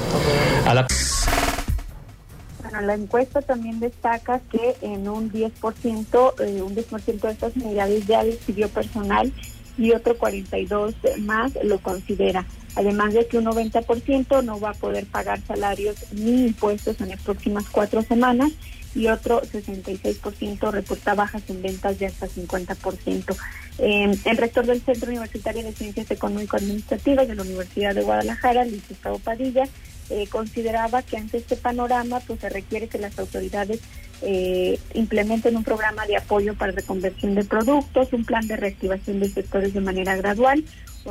La 2.81 2.95
encuesta 2.95 3.41
también 3.41 3.79
destaca 3.79 4.39
que 4.51 4.75
en 4.81 5.07
un 5.07 5.31
10%, 5.31 6.33
eh, 6.39 6.61
un 6.61 6.75
10% 6.75 7.27
de 7.27 7.33
estas 7.33 7.55
unidades 7.55 8.05
ya 8.05 8.23
despidió 8.23 8.69
personal 8.69 9.31
y 9.77 9.91
otro 9.91 10.17
42 10.17 10.95
más 11.19 11.51
lo 11.63 11.79
considera. 11.79 12.45
Además 12.75 13.13
de 13.13 13.27
que 13.27 13.37
un 13.37 13.45
90% 13.45 14.43
no 14.43 14.59
va 14.59 14.71
a 14.71 14.73
poder 14.73 15.05
pagar 15.05 15.41
salarios 15.45 15.95
ni 16.11 16.47
impuestos 16.47 16.99
en 17.01 17.09
las 17.09 17.21
próximas 17.21 17.65
cuatro 17.69 18.01
semanas 18.01 18.51
y 18.93 19.07
otro 19.07 19.41
66% 19.41 20.71
reporta 20.71 21.13
bajas 21.13 21.43
en 21.49 21.61
ventas 21.61 21.99
de 21.99 22.05
hasta 22.05 22.27
50%. 22.27 23.35
Eh, 23.77 24.17
el 24.23 24.37
rector 24.37 24.65
del 24.65 24.81
Centro 24.81 25.09
Universitario 25.09 25.63
de 25.63 25.73
Ciencias 25.73 26.09
Económico-Administrativas 26.09 27.27
de 27.27 27.35
la 27.35 27.43
Universidad 27.43 27.93
de 27.93 28.03
Guadalajara, 28.03 28.63
Luis 28.63 28.87
Gustavo 28.87 29.19
Padilla, 29.19 29.67
eh, 30.09 30.27
consideraba 30.27 31.01
que 31.01 31.17
ante 31.17 31.37
este 31.37 31.55
panorama 31.55 32.19
pues 32.21 32.39
se 32.39 32.49
requiere 32.49 32.87
que 32.87 32.97
las 32.97 33.17
autoridades 33.17 33.81
eh, 34.21 34.79
implementen 34.93 35.57
un 35.57 35.63
programa 35.63 36.05
de 36.05 36.17
apoyo 36.17 36.55
para 36.55 36.71
reconversión 36.71 37.35
de 37.35 37.43
productos, 37.43 38.13
un 38.13 38.25
plan 38.25 38.47
de 38.47 38.55
reactivación 38.55 39.19
de 39.19 39.29
sectores 39.29 39.73
de 39.73 39.81
manera 39.81 40.15
gradual, 40.15 40.63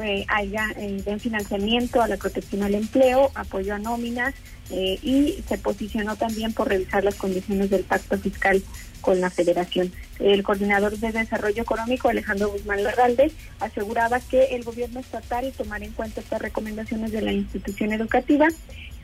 eh, 0.03 0.25
haya 0.29 0.71
eh, 0.77 1.03
den 1.05 1.21
financiamiento 1.21 2.03
a 2.03 2.09
la 2.09 2.17
protección 2.17 2.63
al 2.63 2.75
empleo, 2.75 3.31
apoyo 3.35 3.75
a 3.75 3.79
nóminas 3.79 4.35
eh, 4.71 4.99
y 5.03 5.43
se 5.47 5.59
posicionó 5.59 6.17
también 6.17 6.53
por 6.53 6.69
revisar 6.69 7.05
las 7.05 7.17
condiciones 7.17 7.71
del 7.71 7.85
pacto 7.85 8.19
fiscal 8.19 8.63
con 9.01 9.21
la 9.21 9.31
federación. 9.31 9.93
El 10.19 10.43
coordinador 10.43 10.97
de 10.97 11.13
desarrollo 11.13 11.63
económico, 11.63 12.09
Alejandro 12.09 12.51
Guzmán 12.51 12.83
Larralde, 12.83 13.31
aseguraba 13.61 14.21
que 14.21 14.57
el 14.57 14.65
gobierno 14.65 15.01
estatal 15.01 15.53
tomará 15.57 15.85
en 15.85 15.93
cuenta 15.93 16.21
estas 16.21 16.41
recomendaciones 16.41 17.13
de 17.13 17.21
la 17.21 17.33
institución 17.33 17.93
educativa, 17.93 18.49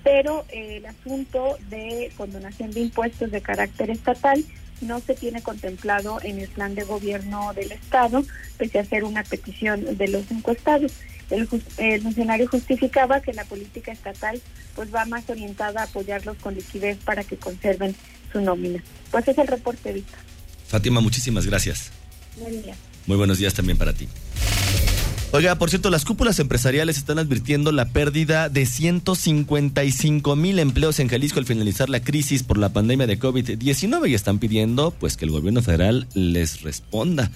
pero 0.02 0.46
eh, 0.48 0.78
el 0.78 0.86
asunto 0.86 1.58
de 1.68 2.10
condonación 2.16 2.70
de 2.70 2.80
impuestos 2.80 3.30
de 3.30 3.42
carácter 3.42 3.90
estatal 3.90 4.42
no 4.80 5.00
se 5.00 5.14
tiene 5.14 5.42
contemplado 5.42 6.18
en 6.22 6.38
el 6.38 6.48
plan 6.48 6.74
de 6.74 6.84
gobierno 6.84 7.52
del 7.54 7.72
Estado, 7.72 8.22
pese 8.56 8.78
a 8.78 8.84
ser 8.84 9.04
una 9.04 9.22
petición 9.24 9.98
de 9.98 10.08
los 10.08 10.30
encuestados. 10.30 10.92
El, 11.30 11.48
el, 11.78 12.02
funcionario 12.02 12.48
justificaba 12.48 13.20
que 13.20 13.32
la 13.32 13.44
política 13.44 13.92
estatal 13.92 14.40
pues 14.74 14.92
va 14.94 15.04
más 15.04 15.28
orientada 15.30 15.82
a 15.82 15.84
apoyarlos 15.84 16.36
con 16.38 16.54
liquidez 16.54 16.98
para 17.04 17.24
que 17.24 17.36
conserven 17.36 17.94
su 18.32 18.40
nómina. 18.40 18.82
Pues 19.10 19.28
es 19.28 19.38
el 19.38 19.46
reporte, 19.46 19.92
Víctor. 19.92 20.18
Fátima, 20.66 21.00
muchísimas 21.00 21.46
gracias. 21.46 21.90
Buen 22.36 22.62
día. 22.62 22.74
Muy 23.06 23.16
buenos 23.16 23.38
días 23.38 23.54
también 23.54 23.78
para 23.78 23.92
ti. 23.92 24.08
Oiga, 25.32 25.54
por 25.54 25.70
cierto, 25.70 25.90
las 25.90 26.04
cúpulas 26.04 26.40
empresariales 26.40 26.96
están 26.96 27.20
advirtiendo 27.20 27.70
la 27.70 27.86
pérdida 27.86 28.48
de 28.48 28.66
155 28.66 30.34
mil 30.34 30.58
empleos 30.58 30.98
en 30.98 31.06
Jalisco 31.06 31.38
al 31.38 31.46
finalizar 31.46 31.88
la 31.88 32.00
crisis 32.00 32.42
por 32.42 32.58
la 32.58 32.70
pandemia 32.70 33.06
de 33.06 33.18
COVID-19 33.18 34.10
y 34.10 34.14
están 34.14 34.40
pidiendo 34.40 34.90
pues 34.90 35.16
que 35.16 35.26
el 35.26 35.30
gobierno 35.30 35.62
federal 35.62 36.08
les 36.14 36.62
responda. 36.62 37.30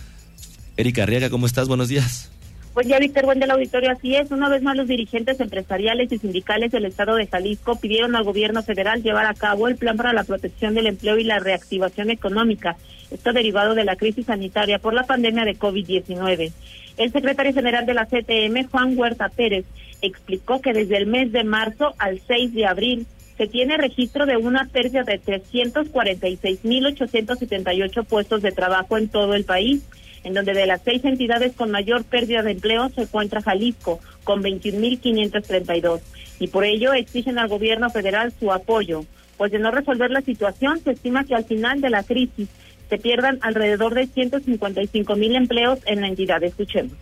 Erika 0.77 1.05
Arriaga, 1.05 1.31
¿cómo 1.31 1.47
estás? 1.47 1.69
Buenos 1.69 1.89
días. 1.89 2.31
Buen 2.75 2.89
día, 2.89 2.99
Víctor, 2.99 3.25
buen 3.25 3.39
del 3.39 3.53
auditorio. 3.53 3.93
Así 3.93 4.17
es, 4.17 4.33
una 4.33 4.49
vez 4.49 4.61
más 4.61 4.77
los 4.77 4.89
dirigentes 4.89 5.39
empresariales 5.39 6.11
y 6.11 6.19
sindicales 6.19 6.73
del 6.73 6.87
Estado 6.87 7.15
de 7.15 7.29
Jalisco 7.29 7.77
pidieron 7.77 8.17
al 8.17 8.25
gobierno 8.25 8.65
federal 8.65 9.01
llevar 9.01 9.27
a 9.27 9.35
cabo 9.35 9.69
el 9.69 9.77
plan 9.77 9.97
para 9.97 10.13
la 10.13 10.25
protección 10.25 10.75
del 10.75 10.89
empleo 10.89 11.17
y 11.17 11.23
la 11.23 11.39
reactivación 11.39 12.11
económica. 12.11 12.77
Esto 13.13 13.33
derivado 13.33 13.77
de 13.77 13.85
la 13.85 13.95
crisis 13.95 14.27
sanitaria 14.27 14.81
por 14.81 14.93
la 14.93 15.05
pandemia 15.05 15.45
de 15.45 15.57
COVID-19. 15.57 16.51
El 16.97 17.13
secretario 17.13 17.55
general 17.55 17.87
de 17.87 17.95
la 17.95 18.07
CTM, 18.07 18.69
Juan 18.69 18.99
Huerta 18.99 19.29
Pérez, 19.29 19.67
explicó 20.03 20.61
que 20.61 20.73
desde 20.73 20.97
el 20.97 21.07
mes 21.07 21.31
de 21.31 21.45
marzo 21.45 21.95
al 21.99 22.21
6 22.27 22.55
de 22.55 22.67
abril 22.67 23.07
se 23.39 23.47
tiene 23.47 23.77
registro 23.77 24.27
de 24.27 24.37
una 24.37 24.67
pérdida 24.67 25.05
de 25.05 25.23
346.878 25.23 28.05
puestos 28.05 28.43
de 28.43 28.51
trabajo 28.51 28.99
en 28.99 29.09
todo 29.09 29.35
el 29.35 29.45
país 29.45 29.85
en 30.25 30.35
donde 30.35 30.55
de 30.55 30.67
las 30.67 30.83
seis 30.83 31.05
entidades 31.05 31.55
con 31.55 31.71
mayor 31.71 32.05
pérdida 32.05 32.43
de 32.43 32.53
empleo 32.53 32.89
se 32.91 33.03
encuentra 33.03 33.43
Jalisco, 33.43 34.01
con 34.25 34.43
21.532. 34.43 36.01
Y 36.41 36.49
por 36.49 36.65
ello 36.65 36.93
exigen 36.95 37.39
al 37.39 37.49
gobierno 37.49 37.91
federal 37.91 38.33
su 38.39 38.53
apoyo, 38.53 39.05
pues 39.37 39.53
de 39.53 39.59
no 39.59 39.71
resolver 39.71 40.11
la 40.11 40.23
situación 40.23 40.81
se 40.83 40.93
estima 40.93 41.25
que 41.25 41.35
al 41.35 41.45
final 41.45 41.81
de 41.81 41.91
la 41.91 42.03
crisis 42.03 42.49
se 42.89 42.99
pierdan 42.99 43.39
alrededor 43.43 43.95
de 43.95 44.07
155 44.07 45.17
mil 45.17 45.37
empleos 45.37 45.79
en 45.87 46.01
la 46.01 46.09
entidad. 46.09 46.43
Escuchemos. 46.43 46.93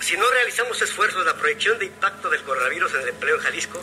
Si 0.00 0.16
no 0.16 0.24
realizamos 0.30 0.80
esfuerzos, 0.82 1.24
la 1.24 1.34
proyección 1.34 1.78
de 1.78 1.86
impacto 1.86 2.28
del 2.28 2.40
coronavirus 2.42 2.94
en 2.94 3.00
el 3.02 3.08
empleo 3.08 3.36
en 3.36 3.40
Jalisco, 3.40 3.80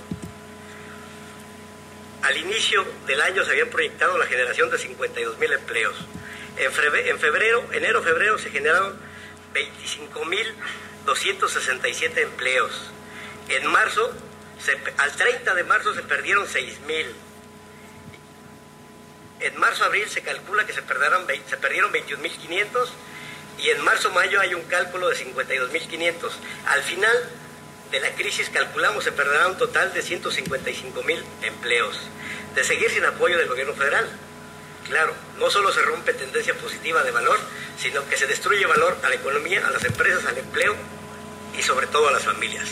al 2.21 2.37
inicio 2.37 2.85
del 3.07 3.21
año 3.21 3.43
se 3.43 3.51
habían 3.51 3.69
proyectado 3.69 4.17
la 4.17 4.25
generación 4.25 4.69
de 4.69 4.77
52 4.77 5.39
mil 5.39 5.53
empleos. 5.53 5.95
En 6.59 6.71
febrero, 7.19 7.65
enero, 7.71 8.03
febrero 8.03 8.37
se 8.37 8.51
generaron 8.51 8.93
25.267 9.53 12.17
empleos. 12.17 12.91
En 13.47 13.65
marzo, 13.67 14.11
al 14.97 15.15
30 15.15 15.55
de 15.55 15.63
marzo 15.63 15.93
se 15.93 16.03
perdieron 16.03 16.45
6.000. 16.45 17.05
En 19.39 19.57
marzo, 19.57 19.85
abril 19.85 20.09
se 20.09 20.21
calcula 20.21 20.65
que 20.65 20.73
se, 20.73 20.81
perderán, 20.81 21.25
se 21.47 21.55
perdieron 21.55 21.93
21.500 21.93 22.89
y 23.59 23.69
en 23.69 23.81
marzo, 23.83 24.11
mayo 24.11 24.41
hay 24.41 24.53
un 24.53 24.63
cálculo 24.63 25.07
de 25.07 25.15
52.500. 25.15 26.29
Al 26.67 26.83
final 26.83 27.29
de 27.91 28.01
la 28.01 28.13
crisis 28.15 28.49
calculamos 28.49 29.05
se 29.05 29.13
perderá 29.13 29.47
un 29.47 29.57
total 29.57 29.93
de 29.93 30.01
155.000 30.01 31.23
empleos. 31.43 31.97
De 32.53 32.65
seguir 32.65 32.89
sin 32.89 33.05
apoyo 33.05 33.37
del 33.37 33.47
gobierno 33.47 33.75
federal. 33.75 34.09
Claro, 34.89 35.13
no 35.37 35.49
solo 35.51 35.71
se 35.71 35.83
rompe 35.83 36.13
tendencia 36.13 36.53
positiva 36.55 37.03
de 37.03 37.11
valor, 37.11 37.37
sino 37.77 38.03
que 38.09 38.17
se 38.17 38.25
destruye 38.25 38.65
valor 38.65 38.97
a 39.03 39.09
la 39.09 39.15
economía, 39.15 39.65
a 39.65 39.71
las 39.71 39.85
empresas, 39.85 40.25
al 40.25 40.37
empleo 40.37 40.73
y 41.57 41.61
sobre 41.61 41.85
todo 41.87 42.09
a 42.09 42.11
las 42.11 42.23
familias. 42.23 42.67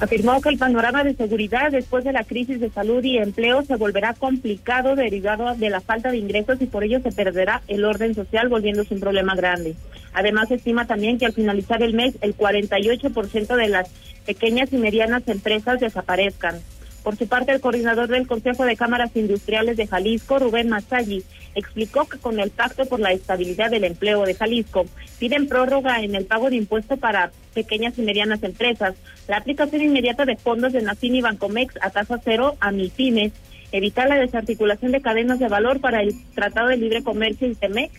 Afirmó 0.00 0.40
que 0.40 0.48
el 0.48 0.58
panorama 0.58 1.04
de 1.04 1.14
seguridad 1.14 1.70
después 1.70 2.02
de 2.02 2.12
la 2.12 2.24
crisis 2.24 2.58
de 2.58 2.70
salud 2.70 3.04
y 3.04 3.18
empleo 3.18 3.62
se 3.62 3.76
volverá 3.76 4.14
complicado 4.14 4.96
derivado 4.96 5.54
de 5.54 5.70
la 5.70 5.80
falta 5.80 6.10
de 6.10 6.16
ingresos 6.16 6.60
y 6.60 6.66
por 6.66 6.82
ello 6.82 6.98
se 7.00 7.12
perderá 7.12 7.62
el 7.68 7.84
orden 7.84 8.16
social 8.16 8.48
volviéndose 8.48 8.94
un 8.94 9.00
problema 9.00 9.36
grande. 9.36 9.76
Además, 10.12 10.50
estima 10.50 10.88
también 10.88 11.18
que 11.18 11.26
al 11.26 11.34
finalizar 11.34 11.84
el 11.84 11.94
mes 11.94 12.16
el 12.20 12.36
48% 12.36 13.54
de 13.54 13.68
las 13.68 13.88
pequeñas 14.26 14.72
y 14.72 14.76
medianas 14.78 15.22
empresas 15.28 15.78
desaparezcan. 15.78 16.60
Por 17.02 17.16
su 17.16 17.26
parte, 17.26 17.52
el 17.52 17.60
coordinador 17.60 18.08
del 18.08 18.28
Consejo 18.28 18.64
de 18.64 18.76
Cámaras 18.76 19.10
Industriales 19.16 19.76
de 19.76 19.88
Jalisco, 19.88 20.38
Rubén 20.38 20.68
Masalli, 20.68 21.24
explicó 21.54 22.06
que 22.08 22.18
con 22.18 22.38
el 22.38 22.50
Pacto 22.50 22.86
por 22.86 23.00
la 23.00 23.12
Estabilidad 23.12 23.70
del 23.70 23.84
Empleo 23.84 24.24
de 24.24 24.34
Jalisco 24.34 24.86
piden 25.18 25.48
prórroga 25.48 26.00
en 26.00 26.14
el 26.14 26.26
pago 26.26 26.48
de 26.48 26.56
impuestos 26.56 26.98
para 26.98 27.32
pequeñas 27.54 27.98
y 27.98 28.02
medianas 28.02 28.42
empresas, 28.42 28.94
la 29.28 29.38
aplicación 29.38 29.82
inmediata 29.82 30.24
de 30.24 30.36
fondos 30.36 30.72
de 30.72 30.82
Nacin 30.82 31.16
y 31.16 31.20
Bancomex 31.20 31.74
a 31.80 31.90
tasa 31.90 32.20
cero 32.24 32.56
a 32.60 32.70
MIPIMES, 32.70 33.32
evitar 33.72 34.08
la 34.08 34.16
desarticulación 34.16 34.92
de 34.92 35.02
cadenas 35.02 35.38
de 35.38 35.48
valor 35.48 35.80
para 35.80 36.02
el 36.02 36.14
Tratado 36.34 36.68
de 36.68 36.76
Libre 36.76 37.02
Comercio 37.02 37.48
y 37.48 37.54
TEMEC, 37.54 37.90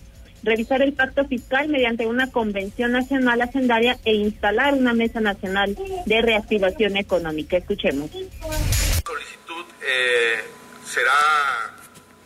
revisar 0.44 0.82
el 0.82 0.94
pacto 0.94 1.26
fiscal 1.26 1.70
mediante 1.70 2.06
una 2.06 2.32
convención 2.32 2.92
nacional 2.92 3.42
hacendaria 3.42 3.98
e 4.06 4.14
instalar 4.14 4.74
una 4.74 4.94
mesa 4.94 5.22
nacional 5.22 5.76
de 6.06 6.22
reactivación 6.22 6.98
económica. 6.98 7.58
Escuchemos 7.58 8.12
solicitud 9.06 9.66
eh, 9.82 10.44
será 10.86 11.76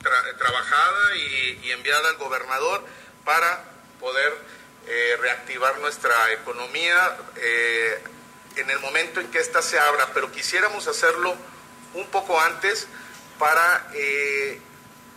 tra 0.02 0.38
trabajada 0.38 1.16
y, 1.16 1.68
y, 1.68 1.72
enviada 1.72 2.10
al 2.10 2.18
gobernador 2.18 2.84
para 3.26 3.64
poder 4.00 4.34
eh, 4.88 5.18
reactivar 5.20 5.80
nuestra 5.80 6.14
economía 6.34 7.18
eh, 7.36 8.04
en 8.58 8.70
el 8.70 8.80
momento 8.80 9.20
en 9.20 9.28
que 9.30 9.40
ésta 9.40 9.62
se 9.62 9.80
abra, 9.80 10.08
pero 10.14 10.32
quisiéramos 10.32 10.88
hacerlo 10.88 11.36
un 11.94 12.08
poco 12.08 12.40
antes 12.40 12.88
para 13.40 13.88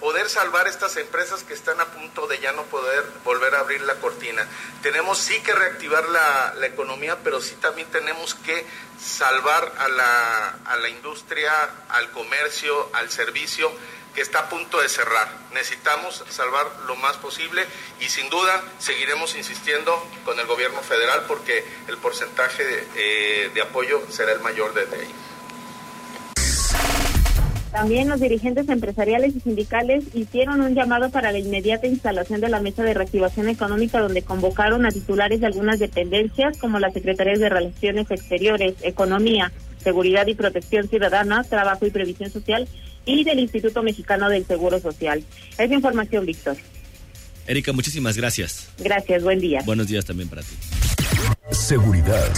poder 0.00 0.30
salvar 0.30 0.66
estas 0.66 0.96
empresas 0.96 1.44
que 1.44 1.52
están 1.52 1.78
a 1.80 1.84
punto 1.84 2.26
de 2.26 2.40
ya 2.40 2.52
no 2.52 2.64
poder 2.64 3.04
volver 3.22 3.54
a 3.54 3.60
abrir 3.60 3.82
la 3.82 3.94
cortina. 3.96 4.46
Tenemos 4.82 5.18
sí 5.18 5.40
que 5.42 5.52
reactivar 5.52 6.08
la, 6.08 6.54
la 6.56 6.66
economía, 6.66 7.18
pero 7.22 7.40
sí 7.40 7.54
también 7.56 7.86
tenemos 7.90 8.34
que 8.34 8.64
salvar 8.98 9.72
a 9.78 9.88
la, 9.88 10.58
a 10.64 10.76
la 10.76 10.88
industria, 10.88 11.52
al 11.90 12.10
comercio, 12.10 12.88
al 12.94 13.10
servicio 13.10 13.70
que 14.14 14.22
está 14.22 14.40
a 14.40 14.48
punto 14.48 14.80
de 14.80 14.88
cerrar. 14.88 15.28
Necesitamos 15.52 16.24
salvar 16.30 16.66
lo 16.86 16.96
más 16.96 17.16
posible 17.18 17.64
y 18.00 18.08
sin 18.08 18.28
duda 18.30 18.64
seguiremos 18.78 19.34
insistiendo 19.36 20.04
con 20.24 20.40
el 20.40 20.46
gobierno 20.46 20.80
federal 20.82 21.24
porque 21.28 21.64
el 21.86 21.98
porcentaje 21.98 22.64
de, 22.64 22.88
eh, 22.96 23.50
de 23.52 23.62
apoyo 23.62 24.02
será 24.10 24.32
el 24.32 24.40
mayor 24.40 24.74
desde 24.74 24.96
ahí. 24.96 25.14
También 27.72 28.08
los 28.08 28.20
dirigentes 28.20 28.68
empresariales 28.68 29.36
y 29.36 29.40
sindicales 29.40 30.04
hicieron 30.12 30.60
un 30.60 30.74
llamado 30.74 31.10
para 31.10 31.30
la 31.30 31.38
inmediata 31.38 31.86
instalación 31.86 32.40
de 32.40 32.48
la 32.48 32.60
mesa 32.60 32.82
de 32.82 32.94
reactivación 32.94 33.48
económica 33.48 34.00
donde 34.00 34.22
convocaron 34.22 34.86
a 34.86 34.90
titulares 34.90 35.40
de 35.40 35.46
algunas 35.46 35.78
dependencias 35.78 36.58
como 36.58 36.80
las 36.80 36.92
Secretarías 36.92 37.38
de 37.38 37.48
Relaciones 37.48 38.10
Exteriores, 38.10 38.74
Economía, 38.82 39.52
Seguridad 39.82 40.26
y 40.26 40.34
Protección 40.34 40.88
Ciudadana, 40.88 41.44
Trabajo 41.44 41.86
y 41.86 41.90
Previsión 41.90 42.30
Social 42.30 42.66
y 43.06 43.22
del 43.22 43.38
Instituto 43.38 43.84
Mexicano 43.84 44.28
del 44.28 44.44
Seguro 44.44 44.80
Social. 44.80 45.22
Es 45.56 45.70
información, 45.70 46.26
Víctor. 46.26 46.56
Erika, 47.46 47.72
muchísimas 47.72 48.16
gracias. 48.16 48.68
Gracias, 48.78 49.22
buen 49.22 49.38
día. 49.38 49.62
Buenos 49.64 49.86
días 49.86 50.04
también 50.04 50.28
para 50.28 50.42
ti. 50.42 50.56
Seguridad. 51.52 52.30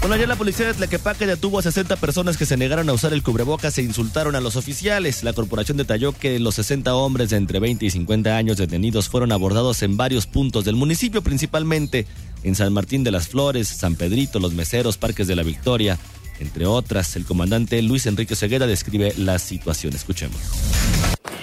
Bueno, 0.00 0.14
ayer 0.14 0.28
la 0.28 0.36
policía 0.36 0.66
de 0.66 0.74
Tlaquepaque 0.74 1.26
detuvo 1.26 1.58
a 1.58 1.62
60 1.62 1.96
personas 1.96 2.36
que 2.36 2.46
se 2.46 2.56
negaron 2.56 2.88
a 2.88 2.92
usar 2.92 3.12
el 3.12 3.24
cubrebocas 3.24 3.76
e 3.78 3.82
insultaron 3.82 4.36
a 4.36 4.40
los 4.40 4.54
oficiales. 4.54 5.24
La 5.24 5.32
corporación 5.32 5.76
detalló 5.76 6.12
que 6.12 6.38
los 6.38 6.54
60 6.54 6.94
hombres 6.94 7.30
de 7.30 7.36
entre 7.36 7.58
20 7.58 7.84
y 7.84 7.90
50 7.90 8.36
años 8.36 8.58
detenidos 8.58 9.08
fueron 9.08 9.32
abordados 9.32 9.82
en 9.82 9.96
varios 9.96 10.26
puntos 10.26 10.64
del 10.64 10.76
municipio, 10.76 11.20
principalmente 11.22 12.06
en 12.44 12.54
San 12.54 12.72
Martín 12.72 13.02
de 13.02 13.10
las 13.10 13.26
Flores, 13.26 13.66
San 13.66 13.96
Pedrito, 13.96 14.38
Los 14.38 14.54
Meseros, 14.54 14.98
Parques 14.98 15.26
de 15.26 15.34
la 15.34 15.42
Victoria, 15.42 15.98
entre 16.38 16.66
otras. 16.66 17.16
El 17.16 17.24
comandante 17.24 17.82
Luis 17.82 18.06
Enrique 18.06 18.36
Ceguera 18.36 18.68
describe 18.68 19.14
la 19.16 19.40
situación. 19.40 19.94
Escuchemos. 19.94 20.38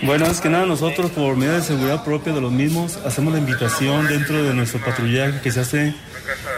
Bueno, 0.03 0.25
es 0.25 0.41
que 0.41 0.49
nada, 0.49 0.65
nosotros 0.65 1.11
por 1.11 1.35
medida 1.35 1.55
de 1.55 1.63
seguridad 1.63 2.03
propia 2.03 2.33
de 2.33 2.41
los 2.41 2.51
mismos 2.51 2.97
hacemos 3.05 3.33
la 3.33 3.39
invitación 3.39 4.07
dentro 4.07 4.43
de 4.43 4.53
nuestro 4.53 4.83
patrullaje 4.83 5.39
que 5.41 5.51
se 5.51 5.61
hace, 5.61 5.95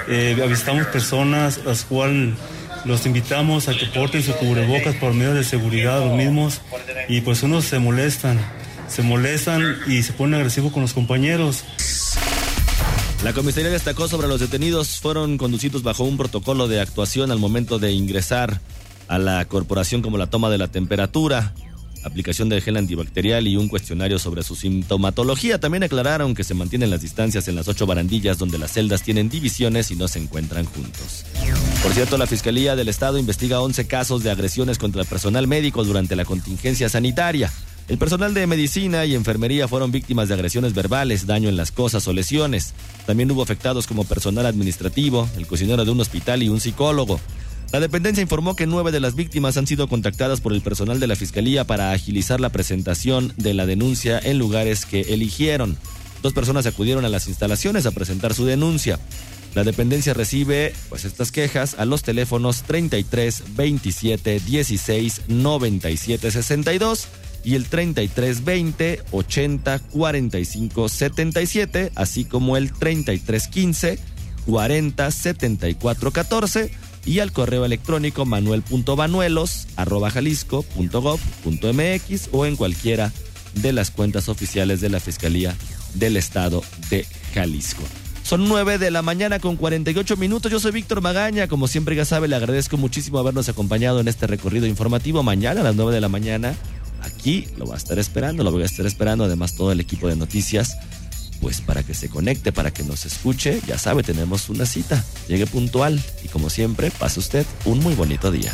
eh, 0.07 0.37
avistamos 0.43 0.87
personas 0.87 1.61
las 1.63 1.83
cuales 1.85 2.33
los 2.85 3.05
invitamos 3.05 3.67
a 3.67 3.77
que 3.77 3.85
porten 3.87 4.23
su 4.23 4.33
cubrebocas 4.33 4.95
por 4.95 5.13
medio 5.13 5.33
de 5.33 5.43
seguridad 5.43 6.03
los 6.03 6.15
mismos 6.15 6.61
y 7.07 7.21
pues 7.21 7.43
unos 7.43 7.65
se 7.65 7.79
molestan, 7.79 8.39
se 8.87 9.03
molestan 9.03 9.77
y 9.87 10.03
se 10.03 10.13
ponen 10.13 10.35
agresivos 10.35 10.71
con 10.71 10.81
los 10.81 10.93
compañeros. 10.93 11.63
La 13.23 13.33
comisaría 13.33 13.69
destacó 13.69 14.07
sobre 14.07 14.27
los 14.27 14.39
detenidos 14.39 14.99
fueron 14.99 15.37
conducidos 15.37 15.83
bajo 15.83 16.03
un 16.03 16.17
protocolo 16.17 16.67
de 16.67 16.79
actuación 16.79 17.31
al 17.31 17.39
momento 17.39 17.79
de 17.79 17.91
ingresar 17.91 18.61
a 19.07 19.17
la 19.17 19.43
corporación 19.45 20.01
como 20.01 20.17
la 20.17 20.27
toma 20.27 20.49
de 20.49 20.57
la 20.57 20.67
temperatura, 20.67 21.53
aplicación 22.03 22.49
de 22.49 22.61
gel 22.61 22.77
antibacterial 22.77 23.47
y 23.47 23.57
un 23.57 23.67
cuestionario 23.67 24.19
sobre 24.19 24.43
su 24.43 24.55
sintomatología. 24.55 25.59
También 25.59 25.83
aclararon 25.83 26.35
que 26.35 26.43
se 26.43 26.53
mantienen 26.53 26.89
las 26.89 27.01
distancias 27.01 27.47
en 27.47 27.55
las 27.55 27.67
ocho 27.67 27.85
barandillas 27.85 28.37
donde 28.37 28.57
las 28.57 28.73
celdas 28.73 29.03
tienen 29.03 29.29
divisiones 29.29 29.91
y 29.91 29.95
no 29.95 30.07
se 30.07 30.19
encuentran 30.19 30.65
juntos. 30.65 31.25
Por 31.83 31.93
cierto, 31.93 32.17
la 32.17 32.27
Fiscalía 32.27 32.75
del 32.75 32.89
Estado 32.89 33.17
investiga 33.17 33.61
11 33.61 33.87
casos 33.87 34.23
de 34.23 34.31
agresiones 34.31 34.77
contra 34.77 35.01
el 35.01 35.07
personal 35.07 35.47
médico 35.47 35.83
durante 35.83 36.15
la 36.15 36.25
contingencia 36.25 36.89
sanitaria. 36.89 37.51
El 37.87 37.97
personal 37.97 38.33
de 38.33 38.47
medicina 38.47 39.05
y 39.05 39.15
enfermería 39.15 39.69
fueron 39.69 39.93
víctimas 39.93 40.27
de 40.27 40.33
agresiones 40.33 40.73
verbales, 40.73 41.25
daño 41.25 41.47
en 41.47 41.55
las 41.55 41.71
cosas 41.71 42.05
o 42.09 42.13
lesiones. 42.13 42.73
También 43.05 43.31
hubo 43.31 43.41
afectados 43.41 43.87
como 43.87 44.03
personal 44.03 44.45
administrativo, 44.45 45.29
el 45.37 45.47
cocinero 45.47 45.85
de 45.85 45.91
un 45.91 46.01
hospital 46.01 46.43
y 46.43 46.49
un 46.49 46.59
psicólogo. 46.59 47.21
La 47.71 47.81
dependencia 47.81 48.21
informó 48.21 48.55
que 48.55 48.65
nueve 48.65 48.91
de 48.91 49.01
las 49.01 49.15
víctimas 49.15 49.57
han 49.57 49.67
sido 49.67 49.89
contactadas 49.89 50.39
por 50.39 50.53
el 50.53 50.61
personal 50.61 51.01
de 51.01 51.07
la 51.07 51.17
Fiscalía 51.17 51.65
para 51.65 51.91
agilizar 51.91 52.39
la 52.39 52.49
presentación 52.49 53.33
de 53.35 53.53
la 53.53 53.65
denuncia 53.65 54.19
en 54.23 54.39
lugares 54.39 54.85
que 54.85 55.01
eligieron. 55.01 55.77
Dos 56.23 56.31
personas 56.31 56.65
acudieron 56.65 57.03
a 57.03 57.09
las 57.09 57.27
instalaciones 57.27 57.85
a 57.85 57.91
presentar 57.91 58.33
su 58.33 58.45
denuncia. 58.45 58.99
La 59.53 59.65
dependencia 59.65 60.13
recibe 60.13 60.73
pues 60.87 61.03
estas 61.03 61.31
quejas 61.31 61.75
a 61.77 61.85
los 61.85 62.03
teléfonos 62.03 62.63
33 62.63 63.55
27 63.55 64.39
16 64.39 65.21
97 65.27 66.31
62 66.31 67.07
y 67.43 67.55
el 67.55 67.65
3320 67.65 69.01
80 69.11 69.79
45 69.79 70.89
77, 70.89 71.91
así 71.95 72.25
como 72.25 72.55
el 72.55 72.71
3315 72.71 73.99
40 74.45 75.11
74 75.11 76.11
14 76.11 76.86
y 77.07 77.19
al 77.19 77.31
correo 77.31 77.65
electrónico 77.65 78.25
manuel.banuelos 78.25 79.67
arroba 79.77 80.11
jalisco.gov.mx 80.11 82.29
o 82.31 82.45
en 82.45 82.55
cualquiera 82.55 83.11
de 83.55 83.73
las 83.73 83.89
cuentas 83.89 84.29
oficiales 84.29 84.81
de 84.81 84.89
la 84.89 84.99
Fiscalía 84.99 85.55
del 85.95 86.17
Estado 86.17 86.61
de 86.89 87.07
Jalisco. 87.33 87.81
Son 88.23 88.47
9 88.49 88.77
de 88.77 88.91
la 88.91 89.01
mañana 89.01 89.39
con 89.39 89.55
48 89.55 90.17
minutos. 90.17 90.51
Yo 90.51 90.59
soy 90.59 90.73
Víctor 90.73 91.01
Magaña. 91.01 91.47
Como 91.47 91.69
siempre 91.69 91.95
ya 91.95 92.03
sabe, 92.03 92.27
le 92.27 92.35
agradezco 92.35 92.75
muchísimo 92.75 93.19
habernos 93.19 93.47
acompañado 93.47 94.01
en 94.01 94.09
este 94.09 94.27
recorrido 94.27 94.67
informativo. 94.67 95.23
Mañana 95.23 95.61
a 95.61 95.63
las 95.63 95.75
9 95.75 95.93
de 95.93 96.01
la 96.01 96.09
mañana 96.09 96.53
aquí 97.01 97.47
lo 97.57 97.65
va 97.65 97.75
a 97.75 97.77
estar 97.77 97.97
esperando, 97.99 98.43
lo 98.43 98.51
voy 98.51 98.63
a 98.63 98.65
estar 98.65 98.85
esperando, 98.85 99.23
además 99.23 99.55
todo 99.55 99.71
el 99.71 99.79
equipo 99.79 100.09
de 100.09 100.17
noticias, 100.17 100.75
pues 101.41 101.61
para 101.61 101.83
que 101.83 101.93
se 101.93 102.09
conecte, 102.09 102.51
para 102.51 102.71
que 102.71 102.83
nos 102.83 103.05
escuche, 103.05 103.61
ya 103.67 103.77
sabe, 103.77 104.03
tenemos 104.03 104.49
una 104.49 104.65
cita, 104.65 105.03
llegue 105.27 105.47
puntual 105.47 106.01
y 106.23 106.27
como 106.27 106.49
siempre, 106.49 106.91
pase 106.91 107.19
usted 107.19 107.45
un 107.65 107.79
muy 107.79 107.95
bonito 107.95 108.31
día. 108.31 108.53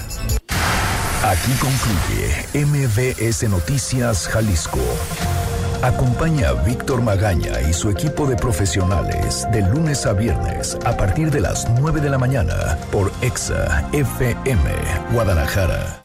Aquí 1.23 1.51
concluye 1.53 2.65
MBS 2.65 3.49
Noticias 3.49 4.27
Jalisco. 4.27 4.79
Acompaña 5.81 6.49
a 6.49 6.53
Víctor 6.53 7.01
Magaña 7.01 7.61
y 7.69 7.73
su 7.73 7.89
equipo 7.89 8.25
de 8.25 8.37
profesionales 8.37 9.45
de 9.51 9.61
lunes 9.61 10.05
a 10.05 10.13
viernes 10.13 10.77
a 10.85 10.95
partir 10.95 11.29
de 11.29 11.41
las 11.41 11.69
9 11.79 11.99
de 11.99 12.09
la 12.09 12.17
mañana 12.17 12.77
por 12.89 13.11
EXA 13.21 13.89
FM 13.91 14.69
Guadalajara. 15.11 16.01